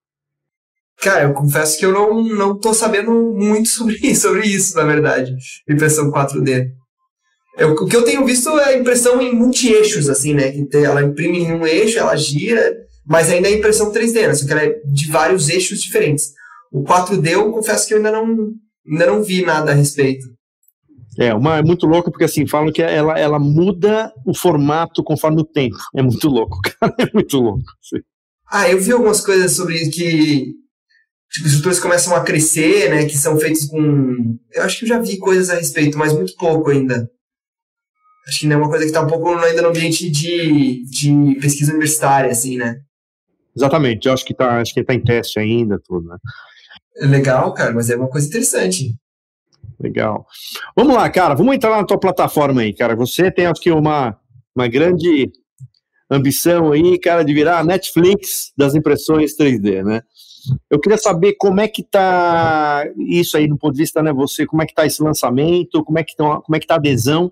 Cara, 0.97 1.23
eu 1.23 1.33
confesso 1.33 1.79
que 1.79 1.85
eu 1.85 1.91
não, 1.91 2.23
não 2.23 2.73
sabendo 2.73 3.11
muito 3.11 3.67
sobre, 3.69 4.15
sobre 4.15 4.45
isso, 4.45 4.77
na 4.77 4.83
verdade, 4.83 5.35
impressão 5.67 6.11
4D. 6.11 6.71
Eu, 7.61 7.73
o 7.73 7.85
que 7.85 7.95
eu 7.95 8.03
tenho 8.03 8.25
visto 8.25 8.49
é 8.59 8.77
impressão 8.77 9.21
em 9.21 9.35
multi-eixos, 9.35 10.09
assim, 10.09 10.33
né? 10.33 10.51
Que 10.51 10.77
ela 10.77 11.03
imprime 11.03 11.39
em 11.39 11.51
um 11.51 11.65
eixo, 11.65 11.99
ela 11.99 12.15
gira, 12.15 12.75
mas 13.05 13.29
ainda 13.29 13.47
é 13.47 13.53
impressão 13.53 13.91
3D, 13.91 14.27
né? 14.27 14.33
Só 14.33 14.47
que 14.47 14.51
ela 14.51 14.63
é 14.63 14.81
de 14.85 15.11
vários 15.11 15.47
eixos 15.47 15.79
diferentes. 15.79 16.33
O 16.71 16.83
4D 16.83 17.27
eu 17.31 17.51
confesso 17.51 17.87
que 17.87 17.93
eu 17.93 17.97
ainda 17.97 18.11
não, 18.11 18.53
ainda 18.89 19.05
não 19.05 19.23
vi 19.23 19.45
nada 19.45 19.71
a 19.71 19.75
respeito. 19.75 20.25
É, 21.19 21.33
uma 21.35 21.57
é 21.57 21.61
muito 21.61 21.85
louco 21.85 22.09
porque 22.09 22.23
assim, 22.23 22.47
falam 22.47 22.71
que 22.71 22.81
ela, 22.81 23.19
ela 23.19 23.37
muda 23.37 24.11
o 24.25 24.33
formato 24.33 25.03
conforme 25.03 25.41
o 25.41 25.45
tempo. 25.45 25.77
É 25.95 26.01
muito 26.01 26.27
louco, 26.27 26.59
cara. 26.79 26.95
É 26.97 27.11
muito 27.13 27.37
louco. 27.37 27.65
Sim. 27.81 27.99
Ah, 28.49 28.69
eu 28.69 28.79
vi 28.81 28.91
algumas 28.91 29.21
coisas 29.21 29.51
sobre 29.51 29.87
que 29.91 30.55
tipo, 31.31 31.47
estruturas 31.47 31.79
começam 31.79 32.15
a 32.15 32.23
crescer, 32.23 32.89
né? 32.89 33.05
Que 33.05 33.17
são 33.17 33.37
feitas 33.37 33.65
com. 33.65 34.37
Eu 34.51 34.63
acho 34.63 34.79
que 34.79 34.85
eu 34.85 34.89
já 34.89 34.99
vi 34.99 35.17
coisas 35.17 35.51
a 35.51 35.55
respeito, 35.55 35.97
mas 35.97 36.11
muito 36.11 36.35
pouco 36.35 36.71
ainda. 36.71 37.07
Acho 38.27 38.39
que 38.39 38.51
é 38.51 38.55
uma 38.55 38.69
coisa 38.69 38.83
que 38.83 38.89
está 38.89 39.01
um 39.01 39.07
pouco 39.07 39.29
ainda 39.29 39.61
no 39.61 39.69
ambiente 39.69 40.09
de, 40.09 40.83
de 40.85 41.39
pesquisa 41.41 41.71
universitária, 41.71 42.31
assim, 42.31 42.57
né? 42.57 42.81
Exatamente, 43.55 44.07
eu 44.07 44.13
acho 44.13 44.23
que 44.23 44.33
está 44.33 44.59
acho 44.61 44.73
que 44.73 44.83
tá 44.83 44.93
em 44.93 45.03
teste 45.03 45.39
ainda, 45.39 45.79
tudo, 45.79 46.07
né? 46.07 46.17
Legal, 47.01 47.53
cara, 47.53 47.73
mas 47.73 47.89
é 47.89 47.95
uma 47.95 48.07
coisa 48.07 48.27
interessante. 48.27 48.95
Legal. 49.79 50.25
Vamos 50.75 50.95
lá, 50.95 51.09
cara, 51.09 51.33
vamos 51.33 51.55
entrar 51.55 51.75
na 51.75 51.83
tua 51.83 51.99
plataforma 51.99 52.61
aí, 52.61 52.73
cara. 52.73 52.95
Você 52.95 53.31
tem, 53.31 53.47
acho 53.47 53.59
que, 53.59 53.71
uma, 53.71 54.15
uma 54.55 54.67
grande 54.67 55.31
ambição 56.09 56.71
aí, 56.71 56.99
cara, 56.99 57.23
de 57.23 57.33
virar 57.33 57.59
a 57.59 57.63
Netflix 57.63 58.51
das 58.55 58.75
impressões 58.75 59.35
3D, 59.35 59.83
né? 59.83 60.01
Eu 60.69 60.79
queria 60.79 60.97
saber 60.97 61.33
como 61.33 61.61
é 61.61 61.67
que 61.67 61.83
tá 61.83 62.83
isso 62.97 63.37
aí, 63.37 63.47
do 63.47 63.57
ponto 63.57 63.73
de 63.73 63.79
vista, 63.79 64.01
né, 64.01 64.11
você, 64.11 64.45
como 64.45 64.61
é 64.61 64.65
que 64.65 64.73
tá 64.73 64.85
esse 64.85 65.01
lançamento, 65.01 65.83
como 65.83 65.99
é 65.99 66.03
que, 66.03 66.15
tá, 66.15 66.41
como 66.41 66.55
é 66.55 66.59
que 66.59 66.67
tá 66.67 66.75
a 66.75 66.77
adesão 66.77 67.31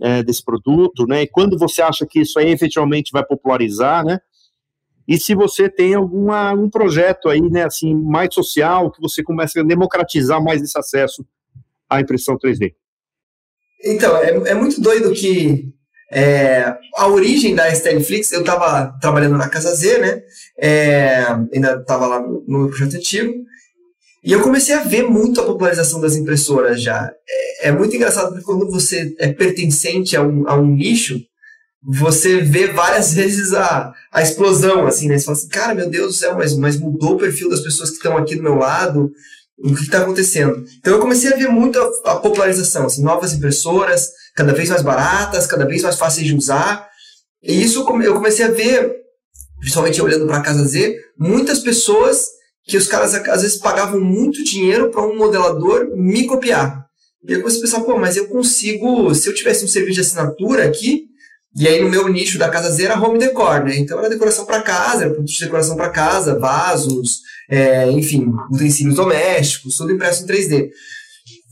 é, 0.00 0.22
desse 0.22 0.44
produto, 0.44 1.06
né? 1.06 1.22
E 1.22 1.26
quando 1.26 1.58
você 1.58 1.82
acha 1.82 2.06
que 2.06 2.20
isso 2.20 2.38
aí 2.38 2.50
efetivamente 2.50 3.12
vai 3.12 3.24
popularizar, 3.24 4.04
né? 4.04 4.20
E 5.06 5.18
se 5.18 5.34
você 5.34 5.70
tem 5.70 5.94
alguma, 5.94 6.52
um 6.52 6.68
projeto 6.68 7.30
aí, 7.30 7.40
né, 7.40 7.64
assim, 7.64 7.94
mais 7.94 8.34
social, 8.34 8.90
que 8.90 9.00
você 9.00 9.22
comece 9.22 9.58
a 9.58 9.62
democratizar 9.62 10.42
mais 10.42 10.60
esse 10.60 10.78
acesso 10.78 11.26
à 11.88 11.98
impressão 11.98 12.36
3D. 12.36 12.74
Então, 13.82 14.14
é, 14.18 14.50
é 14.50 14.54
muito 14.54 14.80
doido 14.82 15.12
que 15.12 15.72
é, 16.10 16.74
a 16.96 17.06
origem 17.06 17.54
da 17.54 17.70
Stanflix, 17.70 18.32
eu 18.32 18.40
estava 18.40 18.98
trabalhando 19.00 19.38
na 19.38 19.48
Casa 19.48 19.74
Z, 19.74 19.98
né? 19.98 20.22
É, 20.58 21.24
ainda 21.54 21.76
estava 21.80 22.06
lá 22.06 22.20
no, 22.20 22.44
no 22.46 22.68
projeto 22.68 22.96
antigo. 22.96 23.32
E 24.28 24.32
eu 24.32 24.42
comecei 24.42 24.74
a 24.74 24.82
ver 24.82 25.04
muito 25.04 25.40
a 25.40 25.46
popularização 25.46 26.02
das 26.02 26.14
impressoras 26.14 26.82
já. 26.82 27.10
É, 27.26 27.68
é 27.68 27.72
muito 27.72 27.96
engraçado 27.96 28.28
porque 28.28 28.44
quando 28.44 28.70
você 28.70 29.16
é 29.18 29.32
pertencente 29.32 30.14
a 30.14 30.22
um, 30.22 30.46
a 30.46 30.54
um 30.54 30.66
nicho, 30.66 31.18
você 31.82 32.42
vê 32.42 32.66
várias 32.66 33.14
vezes 33.16 33.54
a, 33.54 33.90
a 34.12 34.20
explosão, 34.20 34.86
assim, 34.86 35.08
né? 35.08 35.16
Você 35.16 35.24
fala 35.24 35.38
assim, 35.38 35.48
cara, 35.48 35.74
meu 35.74 35.88
Deus 35.88 36.08
do 36.08 36.12
céu, 36.12 36.34
mas, 36.36 36.54
mas 36.54 36.78
mudou 36.78 37.14
o 37.14 37.18
perfil 37.18 37.48
das 37.48 37.62
pessoas 37.62 37.88
que 37.88 37.96
estão 37.96 38.18
aqui 38.18 38.36
do 38.36 38.42
meu 38.42 38.56
lado, 38.56 39.10
o 39.64 39.74
que 39.74 39.84
está 39.84 40.02
acontecendo? 40.02 40.62
Então 40.78 40.92
eu 40.92 41.00
comecei 41.00 41.32
a 41.32 41.36
ver 41.36 41.48
muito 41.48 41.80
a, 41.80 42.12
a, 42.12 42.16
popularização, 42.16 42.84
assim, 42.84 43.02
novas 43.02 43.32
impressoras, 43.32 44.10
cada 44.36 44.52
vez 44.52 44.68
mais 44.68 44.82
baratas, 44.82 45.46
cada 45.46 45.64
vez 45.64 45.80
mais 45.80 45.96
fáceis 45.96 46.26
de 46.26 46.34
usar. 46.34 46.86
E 47.42 47.62
isso 47.62 47.80
eu 47.80 48.12
comecei 48.12 48.44
a 48.44 48.50
ver, 48.50 48.94
principalmente 49.58 50.02
olhando 50.02 50.26
para 50.26 50.36
a 50.36 50.42
Casa 50.42 50.66
Z, 50.66 50.98
muitas 51.18 51.60
pessoas 51.60 52.36
que 52.68 52.76
os 52.76 52.86
caras 52.86 53.14
às 53.14 53.42
vezes 53.42 53.56
pagavam 53.56 53.98
muito 53.98 54.44
dinheiro 54.44 54.90
para 54.90 55.02
um 55.02 55.16
modelador 55.16 55.88
me 55.96 56.26
copiar. 56.26 56.84
E 57.26 57.32
eu 57.32 57.40
comecei 57.40 57.60
a 57.60 57.62
pensar, 57.62 57.80
pô, 57.80 57.98
mas 57.98 58.16
eu 58.16 58.28
consigo, 58.28 59.14
se 59.14 59.26
eu 59.26 59.34
tivesse 59.34 59.64
um 59.64 59.68
serviço 59.68 59.94
de 59.94 60.00
assinatura 60.02 60.66
aqui, 60.66 61.06
e 61.56 61.66
aí 61.66 61.82
no 61.82 61.88
meu 61.88 62.06
nicho 62.08 62.38
da 62.38 62.50
Casa 62.50 62.70
Z 62.70 62.84
era 62.84 63.00
home 63.00 63.18
decor, 63.18 63.64
né? 63.64 63.78
Então 63.78 63.98
era 63.98 64.10
decoração 64.10 64.44
para 64.44 64.60
casa, 64.60 65.04
era 65.04 65.10
produto 65.10 65.32
de 65.32 65.40
decoração 65.40 65.76
para 65.76 65.88
casa, 65.88 66.38
vasos, 66.38 67.20
é, 67.50 67.90
enfim, 67.90 68.30
utensílios 68.52 68.96
domésticos, 68.96 69.78
tudo 69.78 69.92
impresso 69.92 70.24
em 70.24 70.26
3D. 70.26 70.68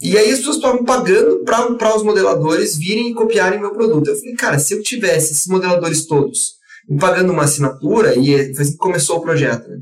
E 0.02 0.18
aí 0.18 0.30
as 0.30 0.38
pessoas 0.38 0.56
estavam 0.56 0.84
pagando 0.84 1.42
para 1.44 1.96
os 1.96 2.02
modeladores 2.02 2.76
virem 2.76 3.10
e 3.10 3.14
copiarem 3.14 3.58
meu 3.58 3.72
produto. 3.72 4.08
Eu 4.08 4.16
falei, 4.16 4.34
cara, 4.34 4.58
se 4.58 4.74
eu 4.74 4.82
tivesse 4.82 5.32
esses 5.32 5.46
modeladores 5.46 6.04
todos 6.04 6.56
me 6.86 6.98
pagando 6.98 7.32
uma 7.32 7.44
assinatura, 7.44 8.14
e 8.14 8.54
foi 8.54 8.62
assim 8.62 8.72
que 8.72 8.78
começou 8.78 9.16
o 9.16 9.22
projeto, 9.22 9.66
né? 9.66 9.78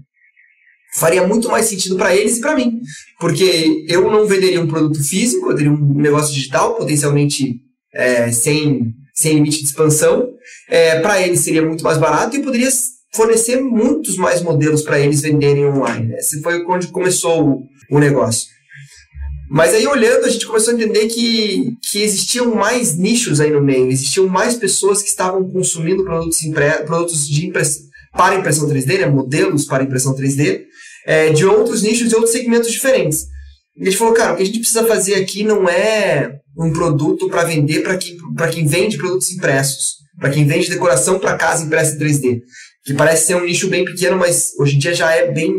Faria 0.94 1.26
muito 1.26 1.48
mais 1.48 1.66
sentido 1.66 1.96
para 1.96 2.14
eles 2.14 2.38
e 2.38 2.40
para 2.40 2.54
mim. 2.54 2.80
Porque 3.18 3.84
eu 3.88 4.10
não 4.10 4.26
venderia 4.26 4.60
um 4.60 4.66
produto 4.66 5.02
físico, 5.02 5.50
eu 5.50 5.56
teria 5.56 5.72
um 5.72 5.94
negócio 5.94 6.34
digital, 6.34 6.76
potencialmente 6.76 7.60
é, 7.92 8.30
sem, 8.30 8.94
sem 9.14 9.34
limite 9.34 9.58
de 9.58 9.66
expansão. 9.66 10.28
É, 10.68 11.00
para 11.00 11.20
eles 11.20 11.40
seria 11.40 11.62
muito 11.62 11.84
mais 11.84 11.98
barato 11.98 12.36
e 12.36 12.42
poderia 12.42 12.70
fornecer 13.14 13.60
muitos 13.60 14.16
mais 14.16 14.42
modelos 14.42 14.82
para 14.82 14.98
eles 14.98 15.20
venderem 15.20 15.66
online. 15.66 16.14
Esse 16.14 16.40
foi 16.42 16.64
onde 16.66 16.88
começou 16.88 17.48
o, 17.48 17.62
o 17.90 17.98
negócio. 17.98 18.48
Mas 19.50 19.74
aí 19.74 19.86
olhando, 19.86 20.24
a 20.24 20.28
gente 20.28 20.46
começou 20.46 20.72
a 20.72 20.76
entender 20.76 21.06
que, 21.06 21.76
que 21.82 22.02
existiam 22.02 22.54
mais 22.54 22.96
nichos 22.96 23.40
aí 23.40 23.50
no 23.50 23.60
meio, 23.60 23.90
existiam 23.90 24.26
mais 24.26 24.54
pessoas 24.54 25.02
que 25.02 25.08
estavam 25.08 25.48
consumindo 25.48 26.02
produtos, 26.02 26.42
impre, 26.42 26.82
produtos 26.84 27.28
de 27.28 27.46
impress, 27.46 27.82
para 28.12 28.36
impressão 28.36 28.68
3D, 28.68 29.00
né, 29.00 29.06
modelos 29.06 29.64
para 29.66 29.84
impressão 29.84 30.14
3D, 30.14 30.62
é, 31.06 31.30
de 31.30 31.44
outros 31.44 31.82
nichos 31.82 32.10
e 32.10 32.14
outros 32.14 32.32
segmentos 32.32 32.70
diferentes. 32.70 33.26
E 33.76 33.82
a 33.82 33.84
gente 33.86 33.96
falou, 33.96 34.14
cara, 34.14 34.32
o 34.32 34.36
que 34.36 34.42
a 34.42 34.46
gente 34.46 34.60
precisa 34.60 34.86
fazer 34.86 35.14
aqui 35.14 35.42
não 35.42 35.68
é 35.68 36.38
um 36.56 36.72
produto 36.72 37.28
para 37.28 37.44
vender 37.44 37.82
para 37.82 37.96
quem, 37.96 38.16
quem 38.52 38.66
vende 38.66 38.96
produtos 38.96 39.30
impressos. 39.32 39.94
para 40.18 40.30
quem 40.30 40.46
vende 40.46 40.70
decoração 40.70 41.18
para 41.18 41.36
casa 41.36 41.64
impressa 41.64 41.96
em 41.96 41.98
3D, 41.98 42.40
que 42.84 42.94
parece 42.94 43.26
ser 43.26 43.34
um 43.34 43.44
nicho 43.44 43.68
bem 43.68 43.84
pequeno, 43.84 44.16
mas 44.16 44.52
hoje 44.60 44.76
em 44.76 44.78
dia 44.78 44.94
já 44.94 45.10
é 45.10 45.32
bem, 45.32 45.52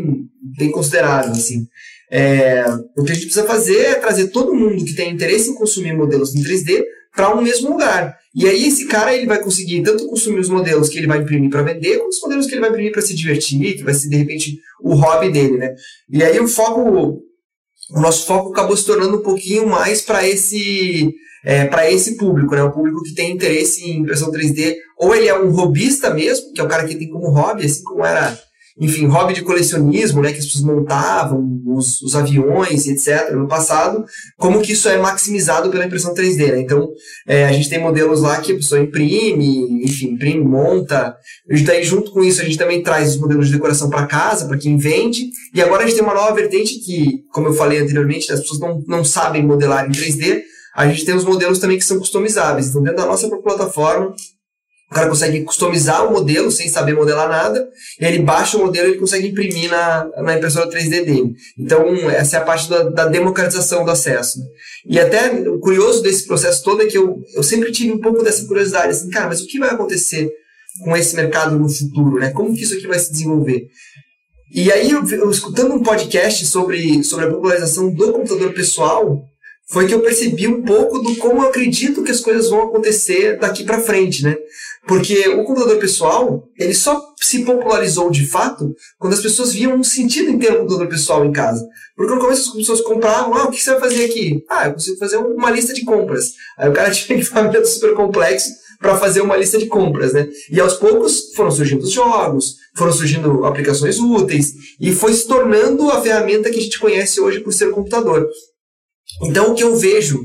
bem 0.56 0.70
considerável, 0.70 1.32
assim. 1.32 1.66
É, 2.10 2.64
o 2.96 3.04
que 3.04 3.12
a 3.12 3.14
gente 3.14 3.26
precisa 3.26 3.46
fazer 3.46 3.78
é 3.78 3.94
trazer 3.96 4.28
todo 4.28 4.54
mundo 4.54 4.84
que 4.84 4.94
tem 4.94 5.12
interesse 5.12 5.50
em 5.50 5.54
consumir 5.54 5.92
modelos 5.92 6.34
em 6.34 6.42
3D 6.42 6.82
para 7.14 7.34
um 7.34 7.42
mesmo 7.42 7.70
lugar. 7.70 8.16
E 8.36 8.46
aí 8.46 8.66
esse 8.66 8.86
cara 8.86 9.14
ele 9.14 9.26
vai 9.26 9.42
conseguir 9.42 9.82
tanto 9.82 10.06
consumir 10.08 10.40
os 10.40 10.50
modelos 10.50 10.90
que 10.90 10.98
ele 10.98 11.06
vai 11.06 11.18
imprimir 11.18 11.48
para 11.48 11.62
vender, 11.62 11.96
como 11.96 12.10
os 12.10 12.20
modelos 12.20 12.46
que 12.46 12.52
ele 12.52 12.60
vai 12.60 12.68
imprimir 12.68 12.92
para 12.92 13.00
se 13.00 13.14
divertir, 13.14 13.76
que 13.76 13.82
vai 13.82 13.94
ser 13.94 14.10
de 14.10 14.16
repente 14.16 14.58
o 14.82 14.94
hobby 14.94 15.30
dele, 15.32 15.56
né? 15.56 15.74
E 16.10 16.22
aí 16.22 16.38
o 16.38 16.46
foco, 16.46 17.22
o 17.90 18.00
nosso 18.00 18.26
foco 18.26 18.50
acabou 18.50 18.76
se 18.76 18.84
tornando 18.84 19.16
um 19.16 19.22
pouquinho 19.22 19.66
mais 19.66 20.02
para 20.02 20.28
esse 20.28 21.14
é, 21.46 21.64
para 21.64 21.90
esse 21.90 22.18
público, 22.18 22.54
né? 22.54 22.62
O 22.62 22.72
público 22.72 23.02
que 23.04 23.14
tem 23.14 23.32
interesse 23.32 23.82
em 23.88 24.00
impressão 24.00 24.30
3D, 24.30 24.74
ou 24.98 25.14
ele 25.14 25.28
é 25.28 25.38
um 25.38 25.50
robista 25.50 26.12
mesmo, 26.12 26.52
que 26.52 26.60
é 26.60 26.64
o 26.64 26.68
cara 26.68 26.86
que 26.86 26.94
tem 26.94 27.08
como 27.08 27.30
hobby, 27.30 27.64
assim 27.64 27.82
como 27.84 28.04
era 28.04 28.38
enfim, 28.78 29.06
hobby 29.06 29.32
de 29.32 29.42
colecionismo, 29.42 30.20
né, 30.20 30.32
que 30.32 30.38
as 30.38 30.44
pessoas 30.44 30.64
montavam 30.64 31.62
os, 31.66 32.02
os 32.02 32.14
aviões, 32.14 32.86
etc., 32.86 33.32
no 33.32 33.48
passado, 33.48 34.04
como 34.36 34.60
que 34.60 34.72
isso 34.72 34.88
é 34.88 34.98
maximizado 34.98 35.70
pela 35.70 35.84
impressão 35.84 36.14
3D, 36.14 36.52
né? 36.52 36.60
Então, 36.60 36.88
é, 37.26 37.46
a 37.46 37.52
gente 37.52 37.70
tem 37.70 37.80
modelos 37.80 38.20
lá 38.20 38.40
que 38.40 38.52
a 38.52 38.56
pessoa 38.56 38.80
imprime, 38.80 39.82
enfim, 39.82 40.10
imprime, 40.10 40.44
monta, 40.44 41.16
e 41.48 41.62
daí 41.62 41.84
junto 41.84 42.10
com 42.10 42.22
isso 42.22 42.40
a 42.40 42.44
gente 42.44 42.58
também 42.58 42.82
traz 42.82 43.14
os 43.14 43.20
modelos 43.20 43.46
de 43.46 43.54
decoração 43.54 43.88
para 43.88 44.06
casa, 44.06 44.46
para 44.46 44.58
quem 44.58 44.76
vende, 44.76 45.26
e 45.54 45.62
agora 45.62 45.82
a 45.82 45.86
gente 45.86 45.96
tem 45.96 46.04
uma 46.04 46.14
nova 46.14 46.34
vertente 46.34 46.78
que, 46.80 47.22
como 47.32 47.48
eu 47.48 47.54
falei 47.54 47.78
anteriormente, 47.78 48.30
as 48.30 48.40
pessoas 48.40 48.60
não, 48.60 48.82
não 48.86 49.04
sabem 49.04 49.42
modelar 49.42 49.86
em 49.88 49.92
3D, 49.92 50.42
a 50.74 50.86
gente 50.86 51.06
tem 51.06 51.14
os 51.14 51.24
modelos 51.24 51.58
também 51.58 51.78
que 51.78 51.84
são 51.84 51.98
customizáveis. 51.98 52.68
Então, 52.68 52.82
dentro 52.82 52.98
da 52.98 53.06
nossa 53.06 53.26
plataforma, 53.38 54.12
o 54.90 54.94
cara 54.94 55.08
consegue 55.08 55.42
customizar 55.42 56.06
o 56.06 56.12
modelo 56.12 56.50
sem 56.50 56.68
saber 56.68 56.94
modelar 56.94 57.28
nada, 57.28 57.68
e 58.00 58.04
ele 58.04 58.20
baixa 58.20 58.56
o 58.56 58.64
modelo 58.64 58.92
e 58.92 58.98
consegue 58.98 59.28
imprimir 59.28 59.68
na, 59.68 60.08
na 60.22 60.36
impressora 60.36 60.70
3D 60.70 61.04
dele. 61.04 61.34
Então, 61.58 62.08
essa 62.08 62.36
é 62.36 62.40
a 62.40 62.44
parte 62.44 62.68
da, 62.70 62.84
da 62.84 63.06
democratização 63.06 63.84
do 63.84 63.90
acesso. 63.90 64.38
Né? 64.38 64.46
E 64.88 65.00
até 65.00 65.32
o 65.48 65.58
curioso 65.58 66.02
desse 66.02 66.26
processo 66.26 66.62
todo 66.62 66.82
é 66.82 66.86
que 66.86 66.96
eu, 66.96 67.20
eu 67.34 67.42
sempre 67.42 67.72
tive 67.72 67.92
um 67.92 68.00
pouco 68.00 68.22
dessa 68.22 68.46
curiosidade, 68.46 68.90
assim, 68.90 69.10
cara, 69.10 69.26
mas 69.26 69.40
o 69.40 69.46
que 69.46 69.58
vai 69.58 69.70
acontecer 69.70 70.30
com 70.84 70.96
esse 70.96 71.16
mercado 71.16 71.58
no 71.58 71.68
futuro, 71.68 72.20
né? 72.20 72.30
Como 72.30 72.54
que 72.54 72.62
isso 72.62 72.74
aqui 72.74 72.86
vai 72.86 72.98
se 72.98 73.10
desenvolver? 73.10 73.66
E 74.54 74.70
aí, 74.70 74.90
eu, 74.90 75.04
eu 75.04 75.30
escutando 75.30 75.74
um 75.74 75.82
podcast 75.82 76.46
sobre, 76.46 77.02
sobre 77.02 77.26
a 77.26 77.30
popularização 77.30 77.92
do 77.92 78.12
computador 78.12 78.52
pessoal, 78.52 79.24
foi 79.68 79.86
que 79.86 79.94
eu 79.94 80.00
percebi 80.00 80.46
um 80.46 80.62
pouco 80.62 81.00
do 81.00 81.16
como 81.16 81.42
eu 81.42 81.48
acredito 81.48 82.04
que 82.04 82.12
as 82.12 82.20
coisas 82.20 82.48
vão 82.48 82.62
acontecer 82.62 83.38
daqui 83.38 83.64
para 83.64 83.80
frente, 83.80 84.22
né? 84.22 84.36
Porque 84.86 85.28
o 85.30 85.44
computador 85.44 85.78
pessoal, 85.78 86.48
ele 86.56 86.72
só 86.72 87.02
se 87.20 87.44
popularizou 87.44 88.08
de 88.08 88.24
fato 88.24 88.72
quando 88.98 89.14
as 89.14 89.20
pessoas 89.20 89.52
viam 89.52 89.74
um 89.74 89.82
sentido 89.82 90.30
em 90.30 90.38
ter 90.38 90.52
um 90.52 90.58
computador 90.58 90.88
pessoal 90.88 91.24
em 91.24 91.32
casa. 91.32 91.66
Porque 91.96 92.14
no 92.14 92.20
começo 92.20 92.50
as 92.50 92.56
pessoas 92.56 92.80
compravam, 92.82 93.34
ah, 93.34 93.44
o 93.44 93.50
que 93.50 93.60
você 93.60 93.70
vai 93.72 93.80
fazer 93.80 94.04
aqui? 94.04 94.44
Ah, 94.48 94.66
eu 94.66 94.74
consigo 94.74 94.96
fazer 94.98 95.16
uma 95.16 95.50
lista 95.50 95.74
de 95.74 95.84
compras. 95.84 96.34
Aí 96.56 96.68
o 96.68 96.72
cara 96.72 96.90
tinha 96.92 97.18
equipamento 97.18 97.66
super 97.66 97.94
complexo 97.94 98.48
para 98.78 98.96
fazer 98.96 99.22
uma 99.22 99.36
lista 99.36 99.58
de 99.58 99.66
compras, 99.66 100.12
né? 100.12 100.28
E 100.50 100.60
aos 100.60 100.74
poucos 100.74 101.32
foram 101.34 101.50
surgindo 101.50 101.82
os 101.82 101.90
jogos, 101.90 102.56
foram 102.76 102.92
surgindo 102.92 103.44
aplicações 103.44 103.98
úteis, 103.98 104.52
e 104.78 104.92
foi 104.92 105.14
se 105.14 105.26
tornando 105.26 105.90
a 105.90 106.00
ferramenta 106.00 106.50
que 106.50 106.58
a 106.58 106.62
gente 106.62 106.78
conhece 106.78 107.20
hoje 107.20 107.40
por 107.40 107.52
ser 107.52 107.70
computador. 107.72 108.28
Então, 109.22 109.50
o 109.50 109.54
que 109.54 109.64
eu 109.64 109.74
vejo 109.74 110.20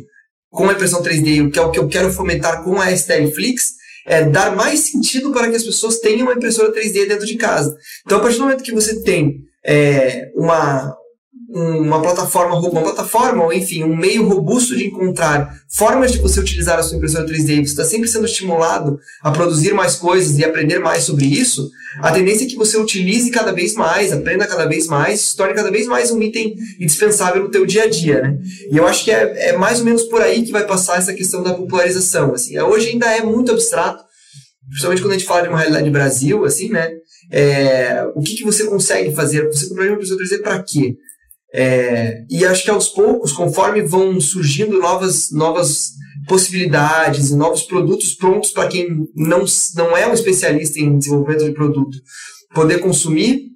com 0.50 0.70
a 0.70 0.74
impressão 0.74 1.02
3D, 1.02 1.50
que 1.52 1.58
é 1.58 1.62
o 1.62 1.72
que 1.72 1.80
eu 1.80 1.88
quero 1.88 2.12
fomentar 2.12 2.64
com 2.64 2.80
a 2.80 2.96
STL 2.96 3.32
Flix, 3.34 3.81
é 4.06 4.24
dar 4.24 4.56
mais 4.56 4.80
sentido 4.82 5.32
para 5.32 5.50
que 5.50 5.56
as 5.56 5.64
pessoas 5.64 6.00
tenham 6.00 6.28
uma 6.28 6.34
impressora 6.34 6.74
3D 6.74 7.08
dentro 7.08 7.26
de 7.26 7.36
casa. 7.36 7.76
Então, 8.06 8.18
a 8.18 8.22
partir 8.22 8.38
do 8.38 8.44
momento 8.44 8.64
que 8.64 8.74
você 8.74 9.02
tem 9.02 9.42
é, 9.64 10.32
uma, 10.36 10.96
uma 11.54 12.02
plataforma, 12.02 12.56
uma 12.56 12.82
plataforma, 12.82 13.44
ou 13.44 13.54
enfim, 13.54 13.84
um 13.84 13.96
meio 13.96 14.28
robusto 14.28 14.76
de 14.76 14.88
encontrar 14.88 15.54
formas 15.70 16.12
de 16.12 16.20
você 16.20 16.40
utilizar 16.40 16.80
a 16.80 16.84
sua 16.84 16.98
impressora 16.98 17.26
3D, 17.26 17.56
você 17.58 17.62
está 17.62 17.84
sempre 17.84 18.08
sendo 18.08 18.26
estimulado 18.26 18.98
a 19.22 19.32
produzir 19.32 19.74
mais 19.74 19.96
coisas 19.96 20.38
e 20.38 20.46
aprender 20.46 20.80
mais 20.80 21.04
sobre 21.04 21.26
isso, 21.26 21.70
a 22.00 22.12
tendência 22.12 22.46
é 22.46 22.48
que 22.48 22.56
você 22.56 22.78
utilize 22.78 23.30
cada 23.32 23.52
vez 23.52 23.74
mais, 23.74 24.14
aprenda 24.14 24.48
cada 24.48 24.66
vez 24.66 24.88
mais, 24.88 25.22
se 25.22 25.36
torne 25.36 25.54
cada 25.54 25.70
vez 25.70 25.88
mais 25.88 26.10
um 26.10 26.22
item 26.22 26.56
indispensável 26.80 27.44
no 27.44 27.52
teu 27.52 27.66
dia 27.66 27.84
a 27.84 27.90
dia, 27.90 28.22
né? 28.22 28.38
E 28.72 28.78
eu 28.78 28.88
acho 28.88 29.04
que 29.04 29.12
é, 29.12 29.50
é 29.50 29.58
mais 29.58 29.80
ou 29.80 29.86
menos 29.86 30.04
por 30.04 30.22
aí 30.22 30.44
que 30.44 30.54
vai 30.54 30.66
passar 30.66 30.98
essa 30.98 31.14
questão 31.14 31.44
da 31.44 31.54
popularização, 31.54 32.34
assim. 32.34 32.58
Hoje 32.60 32.90
ainda 32.90 33.08
é 33.08 33.22
muito 33.22 33.52
abstrato, 33.52 34.04
principalmente 34.70 35.02
quando 35.02 35.12
a 35.12 35.18
gente 35.18 35.28
fala 35.28 35.42
de 35.44 35.50
uma 35.50 35.58
realidade 35.60 35.90
Brasil, 35.90 36.46
assim, 36.46 36.70
né? 36.70 36.92
É, 37.30 38.06
o 38.16 38.22
que, 38.22 38.36
que 38.36 38.44
você 38.44 38.66
consegue 38.66 39.14
fazer? 39.14 39.46
Você 39.48 39.68
compraria 39.68 39.92
uma 39.92 39.96
impressora 39.96 40.24
3D 40.24 40.42
para 40.42 40.64
quê? 40.64 40.96
É, 41.54 42.24
e 42.30 42.46
acho 42.46 42.64
que 42.64 42.70
aos 42.70 42.88
poucos, 42.88 43.34
conforme 43.34 43.82
vão 43.82 44.20
surgindo 44.22 44.80
novas, 44.80 45.32
novas 45.32 45.92
possibilidades 46.28 47.30
e 47.30 47.36
novos 47.36 47.64
produtos 47.64 48.14
prontos 48.14 48.52
para 48.52 48.70
quem 48.70 49.08
não, 49.16 49.44
não 49.76 49.98
é 49.98 50.08
um 50.08 50.14
especialista 50.14 50.80
em 50.80 50.98
desenvolvimento 50.98 51.46
de 51.46 51.52
produto 51.52 51.98
poder 52.54 52.80
consumir, 52.80 53.52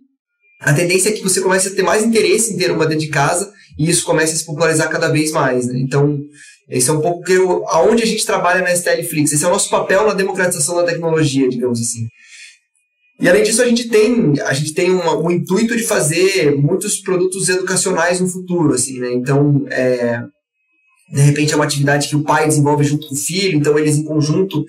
a 0.60 0.74
tendência 0.74 1.10
é 1.10 1.12
que 1.12 1.22
você 1.22 1.42
comece 1.42 1.68
a 1.68 1.76
ter 1.76 1.84
mais 1.84 2.04
interesse 2.04 2.54
em 2.54 2.58
ter 2.58 2.72
uma 2.72 2.86
dentro 2.86 3.06
de 3.06 3.12
casa 3.12 3.52
e 3.78 3.90
isso 3.90 4.06
comece 4.06 4.34
a 4.34 4.38
se 4.38 4.46
popularizar 4.46 4.90
cada 4.90 5.10
vez 5.10 5.32
mais. 5.32 5.68
Né? 5.68 5.80
Então, 5.80 6.18
esse 6.70 6.90
é 6.90 6.94
um 6.94 7.02
pouco 7.02 7.24
que 7.24 7.34
eu, 7.34 7.68
aonde 7.68 8.04
a 8.04 8.06
gente 8.06 8.26
trabalha 8.26 8.62
na 8.62 8.76
STLFlix. 8.76 9.32
Esse 9.32 9.44
é 9.44 9.48
o 9.48 9.52
nosso 9.52 9.70
papel 9.70 10.08
na 10.08 10.14
democratização 10.14 10.76
da 10.76 10.84
tecnologia, 10.84 11.48
digamos 11.50 11.80
assim. 11.80 12.08
E 13.19 13.30
além 13.30 13.43
disso, 13.43 13.62
a 13.62 13.65
gente 13.65 13.88
tem, 13.88 14.34
a 14.41 14.54
gente 14.54 14.73
tem 14.73 14.91
uma, 14.91 15.17
o 15.17 15.32
intuito 15.32 15.75
de 15.75 15.84
fazer 15.84 16.56
muitos 16.56 16.97
produtos 16.97 17.47
educacionais 17.47 18.19
no 18.19 18.28
futuro, 18.28 18.73
assim, 18.73 18.99
né? 18.99 19.13
Então, 19.13 19.65
é, 19.69 20.21
de 21.13 21.21
repente 21.21 21.54
é 21.54 21.56
uma 21.56 21.65
atividade 21.65 22.10
que 22.10 22.15
o 22.15 22.23
pai 22.23 22.47
desenvolve 22.47 22.84
junto 22.84 23.08
com 23.08 23.15
o 23.15 23.17
filho, 23.17 23.58
então 23.58 23.80
eles 23.80 23.95
em 23.95 24.04
conjunto 24.04 24.65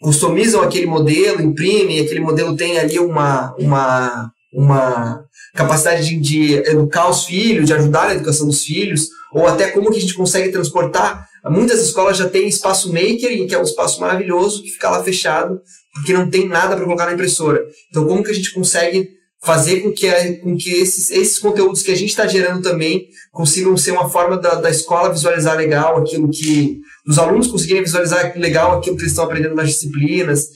customizam 0.00 0.62
aquele 0.62 0.86
modelo, 0.86 1.42
imprimem, 1.42 2.00
aquele 2.00 2.20
modelo 2.20 2.56
tem 2.56 2.78
ali 2.78 2.98
uma, 2.98 3.54
uma, 3.58 4.32
uma 4.52 5.24
capacidade 5.54 6.08
de, 6.08 6.16
de 6.16 6.54
educar 6.54 7.08
os 7.10 7.24
filhos, 7.24 7.66
de 7.66 7.74
ajudar 7.74 8.06
na 8.06 8.14
educação 8.14 8.46
dos 8.46 8.64
filhos, 8.64 9.08
ou 9.32 9.46
até 9.46 9.68
como 9.70 9.90
que 9.90 9.98
a 9.98 10.00
gente 10.00 10.14
consegue 10.14 10.50
transportar. 10.50 11.28
Muitas 11.46 11.82
escolas 11.82 12.16
já 12.16 12.28
têm 12.28 12.48
espaço 12.48 12.92
maker, 12.92 13.46
que 13.46 13.54
é 13.54 13.58
um 13.58 13.62
espaço 13.62 14.00
maravilhoso, 14.00 14.62
que 14.62 14.70
fica 14.70 14.90
lá 14.90 15.02
fechado, 15.02 15.60
porque 15.94 16.12
não 16.12 16.30
tem 16.30 16.48
nada 16.48 16.76
para 16.76 16.84
colocar 16.84 17.06
na 17.06 17.14
impressora. 17.14 17.60
Então, 17.88 18.06
como 18.06 18.22
que 18.22 18.30
a 18.30 18.34
gente 18.34 18.52
consegue 18.52 19.08
fazer 19.42 19.80
com 19.80 19.90
que, 19.90 20.10
com 20.36 20.56
que 20.56 20.70
esses, 20.70 21.10
esses 21.10 21.38
conteúdos 21.38 21.82
que 21.82 21.90
a 21.90 21.96
gente 21.96 22.10
está 22.10 22.26
gerando 22.26 22.62
também 22.62 23.08
consigam 23.32 23.76
ser 23.76 23.92
uma 23.92 24.08
forma 24.08 24.36
da, 24.36 24.56
da 24.56 24.70
escola 24.70 25.12
visualizar 25.12 25.56
legal 25.56 25.96
aquilo 25.96 26.28
que. 26.30 26.80
os 27.06 27.18
alunos 27.18 27.46
conseguirem 27.46 27.82
visualizar 27.82 28.32
legal 28.36 28.78
aquilo 28.78 28.96
que 28.96 29.02
eles 29.02 29.12
estão 29.12 29.24
aprendendo 29.24 29.54
nas 29.54 29.68
disciplinas. 29.68 30.48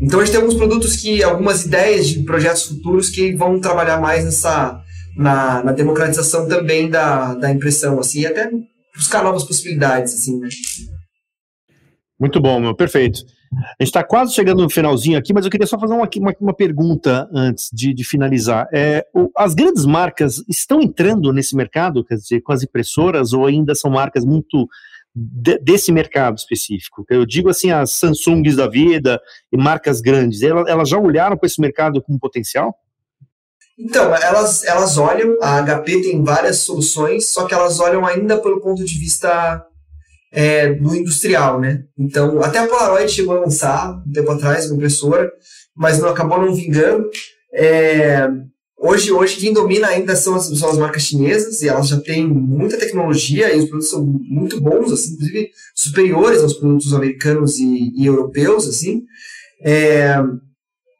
Então, 0.00 0.20
a 0.20 0.24
gente 0.24 0.32
tem 0.32 0.40
alguns 0.40 0.56
produtos 0.56 0.96
que. 0.96 1.22
algumas 1.22 1.66
ideias 1.66 2.08
de 2.08 2.22
projetos 2.22 2.64
futuros 2.64 3.10
que 3.10 3.34
vão 3.34 3.60
trabalhar 3.60 4.00
mais 4.00 4.24
nessa. 4.24 4.80
na, 5.16 5.62
na 5.62 5.72
democratização 5.72 6.48
também 6.48 6.88
da, 6.88 7.34
da 7.34 7.50
impressão, 7.50 8.00
assim, 8.00 8.20
e 8.20 8.26
até 8.26 8.50
buscar 8.96 9.22
novas 9.22 9.44
possibilidades, 9.44 10.14
assim, 10.14 10.38
né? 10.38 10.48
Muito 12.18 12.40
bom, 12.40 12.60
meu, 12.60 12.74
perfeito. 12.74 13.20
A 13.52 13.82
gente 13.82 13.88
está 13.88 14.04
quase 14.04 14.32
chegando 14.32 14.62
no 14.62 14.70
finalzinho 14.70 15.18
aqui, 15.18 15.32
mas 15.32 15.44
eu 15.44 15.50
queria 15.50 15.66
só 15.66 15.78
fazer 15.78 15.92
uma, 15.92 16.08
uma, 16.16 16.34
uma 16.40 16.54
pergunta 16.54 17.28
antes 17.32 17.68
de, 17.72 17.92
de 17.92 18.04
finalizar. 18.04 18.68
É, 18.72 19.04
o, 19.12 19.28
as 19.36 19.54
grandes 19.54 19.84
marcas 19.84 20.42
estão 20.48 20.80
entrando 20.80 21.32
nesse 21.32 21.56
mercado, 21.56 22.04
quer 22.04 22.14
dizer, 22.14 22.40
com 22.42 22.52
as 22.52 22.62
impressoras, 22.62 23.32
ou 23.32 23.46
ainda 23.46 23.74
são 23.74 23.90
marcas 23.90 24.24
muito 24.24 24.68
de, 25.12 25.58
desse 25.58 25.90
mercado 25.90 26.38
específico? 26.38 27.04
Eu 27.10 27.26
digo 27.26 27.48
assim, 27.48 27.72
as 27.72 27.90
Samsungs 27.90 28.54
da 28.54 28.68
vida 28.68 29.20
e 29.52 29.56
marcas 29.56 30.00
grandes, 30.00 30.42
elas, 30.42 30.68
elas 30.68 30.88
já 30.88 30.98
olharam 30.98 31.36
para 31.36 31.48
esse 31.48 31.60
mercado 31.60 32.00
com 32.00 32.16
potencial? 32.18 32.72
Então, 33.76 34.14
elas, 34.14 34.62
elas 34.62 34.96
olham, 34.96 35.38
a 35.42 35.60
HP 35.62 36.02
tem 36.02 36.22
várias 36.22 36.58
soluções, 36.58 37.30
só 37.30 37.46
que 37.46 37.54
elas 37.54 37.80
olham 37.80 38.06
ainda 38.06 38.38
pelo 38.38 38.60
ponto 38.60 38.84
de 38.84 38.98
vista 38.98 39.66
é, 40.32 40.72
do 40.74 40.94
industrial, 40.94 41.60
né? 41.60 41.82
Então, 41.98 42.42
até 42.42 42.58
a 42.58 42.66
Polaroid 42.66 43.10
chegou 43.10 43.36
a 43.36 43.40
lançar 43.40 44.02
um 44.06 44.12
tempo 44.12 44.30
atrás 44.30 44.66
uma 44.66 44.76
impressora, 44.76 45.30
mas 45.76 45.98
não 45.98 46.08
acabou 46.08 46.40
não 46.40 46.54
vingando. 46.54 47.08
É, 47.52 48.28
hoje, 48.78 49.10
hoje 49.10 49.36
quem 49.36 49.52
domina 49.52 49.88
ainda 49.88 50.14
são 50.14 50.36
as, 50.36 50.46
são 50.46 50.70
as 50.70 50.78
marcas 50.78 51.02
chinesas 51.02 51.62
e 51.62 51.68
elas 51.68 51.88
já 51.88 52.00
têm 52.00 52.26
muita 52.26 52.78
tecnologia 52.78 53.52
e 53.54 53.58
os 53.58 53.64
produtos 53.64 53.90
são 53.90 54.04
muito 54.04 54.60
bons, 54.60 54.92
assim, 54.92 55.14
inclusive 55.14 55.50
superiores 55.74 56.42
aos 56.42 56.54
produtos 56.54 56.94
americanos 56.94 57.58
e, 57.58 57.92
e 57.96 58.06
europeus, 58.06 58.68
assim. 58.68 59.02
É, 59.62 60.16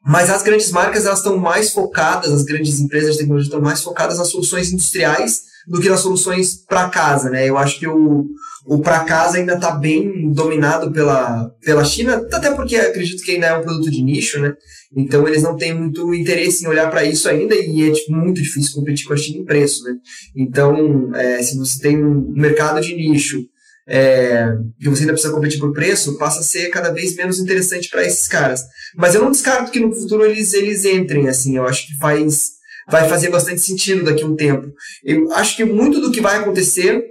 mas 0.03 0.29
as 0.29 0.43
grandes 0.43 0.71
marcas 0.71 1.05
elas 1.05 1.19
estão 1.19 1.37
mais 1.37 1.71
focadas, 1.71 2.31
as 2.31 2.43
grandes 2.43 2.79
empresas 2.79 3.13
de 3.13 3.19
tecnologia 3.19 3.47
estão 3.47 3.61
mais 3.61 3.81
focadas 3.81 4.17
nas 4.17 4.29
soluções 4.29 4.71
industriais 4.73 5.43
do 5.67 5.79
que 5.79 5.89
nas 5.89 5.99
soluções 5.99 6.55
para 6.55 6.89
casa, 6.89 7.29
né? 7.29 7.47
Eu 7.47 7.57
acho 7.57 7.79
que 7.79 7.87
o, 7.87 8.25
o 8.65 8.79
para 8.79 9.03
casa 9.03 9.37
ainda 9.37 9.55
está 9.55 9.71
bem 9.71 10.31
dominado 10.31 10.91
pela, 10.91 11.49
pela 11.63 11.83
China, 11.83 12.27
até 12.31 12.51
porque 12.51 12.75
acredito 12.75 13.23
que 13.23 13.31
ainda 13.31 13.47
é 13.47 13.57
um 13.57 13.61
produto 13.61 13.89
de 13.89 14.03
nicho, 14.03 14.39
né? 14.39 14.53
Então 14.95 15.27
eles 15.27 15.41
não 15.41 15.55
têm 15.55 15.73
muito 15.73 16.13
interesse 16.13 16.63
em 16.63 16.67
olhar 16.67 16.89
para 16.89 17.03
isso 17.03 17.27
ainda 17.27 17.55
e 17.55 17.89
é 17.89 17.91
tipo, 17.91 18.11
muito 18.11 18.41
difícil 18.41 18.75
competir 18.75 19.07
com 19.07 19.13
a 19.13 19.17
China 19.17 19.39
em 19.39 19.45
preço, 19.45 19.83
né? 19.83 19.95
Então, 20.35 21.15
é, 21.15 21.41
se 21.41 21.57
você 21.57 21.79
tem 21.79 22.03
um 22.03 22.31
mercado 22.35 22.81
de 22.81 22.93
nicho 22.95 23.41
é, 23.87 24.47
que 24.79 24.89
você 24.89 25.01
ainda 25.01 25.13
precisa 25.13 25.33
competir 25.33 25.59
por 25.59 25.73
preço, 25.73 26.17
passa 26.17 26.39
a 26.39 26.43
ser 26.43 26.69
cada 26.69 26.91
vez 26.91 27.15
menos 27.15 27.39
interessante 27.39 27.89
para 27.89 28.05
esses 28.05 28.27
caras. 28.27 28.61
Mas 28.95 29.15
eu 29.15 29.21
não 29.21 29.31
descarto 29.31 29.71
que 29.71 29.79
no 29.79 29.93
futuro 29.93 30.25
eles, 30.25 30.53
eles 30.53 30.85
entrem, 30.85 31.27
assim, 31.27 31.57
eu 31.57 31.65
acho 31.65 31.87
que 31.87 31.97
faz, 31.97 32.51
vai 32.89 33.09
fazer 33.09 33.29
bastante 33.29 33.61
sentido 33.61 34.03
daqui 34.03 34.23
a 34.23 34.27
um 34.27 34.35
tempo. 34.35 34.71
Eu 35.03 35.31
acho 35.33 35.55
que 35.55 35.63
muito 35.63 35.99
do 35.99 36.11
que 36.11 36.21
vai 36.21 36.37
acontecer, 36.37 37.03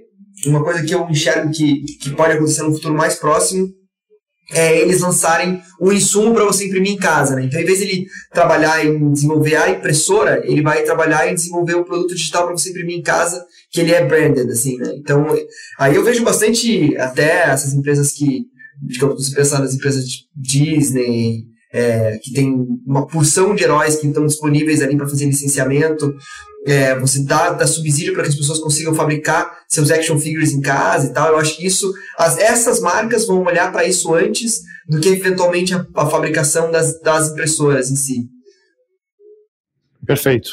uma 0.46 0.62
coisa 0.62 0.82
que 0.82 0.94
eu 0.94 1.08
enxergo 1.08 1.50
que, 1.50 1.82
que 2.00 2.10
pode 2.10 2.34
acontecer 2.34 2.62
no 2.62 2.72
futuro 2.72 2.94
mais 2.94 3.16
próximo, 3.16 3.68
é 4.52 4.80
eles 4.80 5.00
lançarem 5.00 5.62
o 5.80 5.92
insumo 5.92 6.34
para 6.34 6.44
você 6.44 6.66
imprimir 6.66 6.92
em 6.92 6.96
casa. 6.96 7.36
Né? 7.36 7.44
Então, 7.44 7.60
em 7.60 7.64
vez 7.64 7.78
de 7.78 7.84
ele 7.84 8.06
trabalhar 8.32 8.84
em 8.84 9.12
desenvolver 9.12 9.56
a 9.56 9.70
impressora, 9.70 10.42
ele 10.44 10.62
vai 10.62 10.82
trabalhar 10.82 11.30
em 11.30 11.34
desenvolver 11.34 11.74
o 11.74 11.84
produto 11.84 12.14
digital 12.14 12.46
para 12.46 12.56
você 12.56 12.70
imprimir 12.70 12.96
em 12.96 13.02
casa, 13.02 13.44
que 13.70 13.80
ele 13.80 13.92
é 13.92 14.04
branded, 14.04 14.50
assim, 14.50 14.76
né? 14.78 14.92
Então, 14.96 15.24
aí 15.78 15.94
eu 15.94 16.04
vejo 16.04 16.24
bastante, 16.24 16.96
até 16.96 17.44
essas 17.48 17.72
empresas 17.72 18.10
que, 18.10 18.42
digamos, 18.82 19.28
você 19.28 19.34
pensar 19.34 19.60
nas 19.60 19.74
empresas 19.74 20.04
de 20.04 20.24
Disney, 20.34 21.44
é, 21.72 22.18
que 22.20 22.32
tem 22.32 22.52
uma 22.84 23.06
porção 23.06 23.54
de 23.54 23.62
heróis 23.62 23.96
que 23.96 24.06
estão 24.08 24.26
disponíveis 24.26 24.82
ali 24.82 24.96
para 24.96 25.08
fazer 25.08 25.26
licenciamento, 25.26 26.12
é, 26.66 26.98
você 26.98 27.24
dá, 27.24 27.50
dá 27.52 27.66
subsídio 27.66 28.12
para 28.12 28.22
que 28.22 28.28
as 28.28 28.34
pessoas 28.34 28.58
consigam 28.58 28.94
fabricar 28.94 29.50
seus 29.68 29.90
action 29.90 30.18
figures 30.18 30.52
em 30.52 30.60
casa 30.60 31.08
e 31.08 31.12
tal. 31.12 31.28
Eu 31.28 31.38
acho 31.38 31.56
que 31.56 31.66
isso, 31.66 31.92
as, 32.18 32.38
essas 32.38 32.80
marcas 32.80 33.26
vão 33.26 33.42
olhar 33.42 33.72
para 33.72 33.84
isso 33.84 34.14
antes 34.14 34.60
do 34.86 35.00
que 35.00 35.08
eventualmente 35.08 35.74
a, 35.74 35.86
a 35.94 36.06
fabricação 36.06 36.70
das, 36.70 37.00
das 37.00 37.30
impressoras 37.30 37.90
em 37.90 37.96
si. 37.96 38.28
Perfeito. 40.04 40.50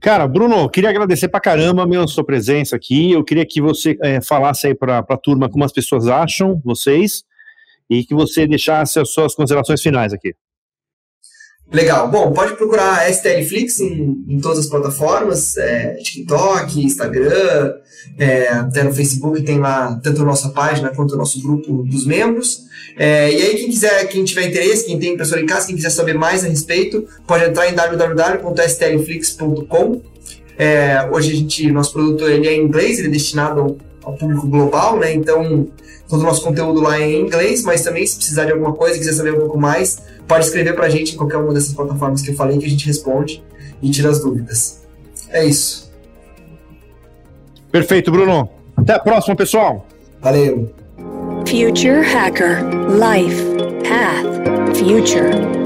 Cara, 0.00 0.26
Bruno, 0.26 0.68
queria 0.70 0.88
agradecer 0.88 1.28
pra 1.28 1.40
caramba 1.40 1.84
a 1.84 2.06
sua 2.06 2.24
presença 2.24 2.74
aqui. 2.74 3.12
Eu 3.12 3.24
queria 3.24 3.44
que 3.44 3.60
você 3.60 3.96
é, 4.02 4.20
falasse 4.20 4.66
aí 4.66 4.74
para 4.74 4.98
a 4.98 5.16
turma 5.16 5.48
como 5.48 5.64
as 5.64 5.72
pessoas 5.72 6.06
acham 6.06 6.60
vocês 6.64 7.22
e 7.88 8.04
que 8.04 8.14
você 8.14 8.46
deixasse 8.46 8.98
as 8.98 9.10
suas 9.10 9.34
considerações 9.34 9.82
finais 9.82 10.12
aqui. 10.12 10.34
Legal. 11.72 12.08
Bom, 12.08 12.32
pode 12.32 12.56
procurar 12.56 13.08
STL 13.12 13.44
Flix 13.48 13.78
em, 13.80 14.24
em 14.28 14.40
todas 14.40 14.58
as 14.58 14.66
plataformas, 14.66 15.56
é, 15.56 15.94
TikTok, 15.94 16.84
Instagram, 16.84 17.74
é, 18.18 18.48
até 18.48 18.82
no 18.82 18.92
Facebook 18.92 19.40
tem 19.42 19.60
lá 19.60 20.00
tanto 20.02 20.22
a 20.22 20.24
nossa 20.24 20.48
página 20.50 20.88
quanto 20.90 21.14
o 21.14 21.16
nosso 21.16 21.40
grupo 21.40 21.84
dos 21.84 22.04
membros. 22.04 22.64
É, 22.96 23.32
e 23.32 23.42
aí, 23.42 23.54
quem 23.56 23.70
quiser, 23.70 24.04
quem 24.08 24.24
tiver 24.24 24.48
interesse, 24.48 24.84
quem 24.84 24.98
tem 24.98 25.14
impressora 25.14 25.40
em 25.40 25.46
casa, 25.46 25.68
quem 25.68 25.76
quiser 25.76 25.90
saber 25.90 26.14
mais 26.14 26.44
a 26.44 26.48
respeito, 26.48 27.06
pode 27.26 27.44
entrar 27.44 27.70
em 27.70 27.74
www.stlflix.com. 27.74 30.00
É, 30.58 31.08
hoje 31.10 31.32
a 31.32 31.34
gente, 31.34 31.70
nosso 31.70 31.92
produto 31.92 32.28
ele 32.28 32.46
é 32.46 32.54
em 32.54 32.64
inglês, 32.64 32.98
ele 32.98 33.08
é 33.08 33.10
destinado 33.10 33.78
ao, 34.02 34.14
público 34.14 34.46
global, 34.46 34.98
né? 34.98 35.14
Então 35.14 35.66
todo 36.08 36.20
o 36.20 36.24
nosso 36.24 36.42
conteúdo 36.42 36.80
lá 36.80 37.00
é 37.00 37.10
em 37.10 37.22
inglês, 37.22 37.62
mas 37.62 37.80
também 37.82 38.06
se 38.06 38.16
precisar 38.16 38.44
de 38.44 38.52
alguma 38.52 38.74
coisa, 38.74 38.98
quiser 38.98 39.14
saber 39.14 39.32
um 39.32 39.38
pouco 39.38 39.58
mais, 39.58 40.02
pode 40.30 40.44
escrever 40.44 40.74
pra 40.76 40.88
gente 40.88 41.14
em 41.14 41.16
qualquer 41.16 41.38
uma 41.38 41.52
dessas 41.52 41.74
plataformas 41.74 42.22
que 42.22 42.30
eu 42.30 42.36
falei 42.36 42.56
que 42.56 42.64
a 42.64 42.68
gente 42.68 42.86
responde 42.86 43.42
e 43.82 43.90
tira 43.90 44.10
as 44.10 44.20
dúvidas. 44.20 44.86
É 45.28 45.44
isso. 45.44 45.90
Perfeito, 47.72 48.12
Bruno. 48.12 48.48
Até 48.76 48.94
a 48.94 49.00
próxima, 49.00 49.34
pessoal. 49.34 49.86
Valeu. 50.20 50.72
Future 51.46 52.02
Hacker 52.02 52.62
Life 52.94 53.44
Path 53.82 54.76
Future 54.76 55.59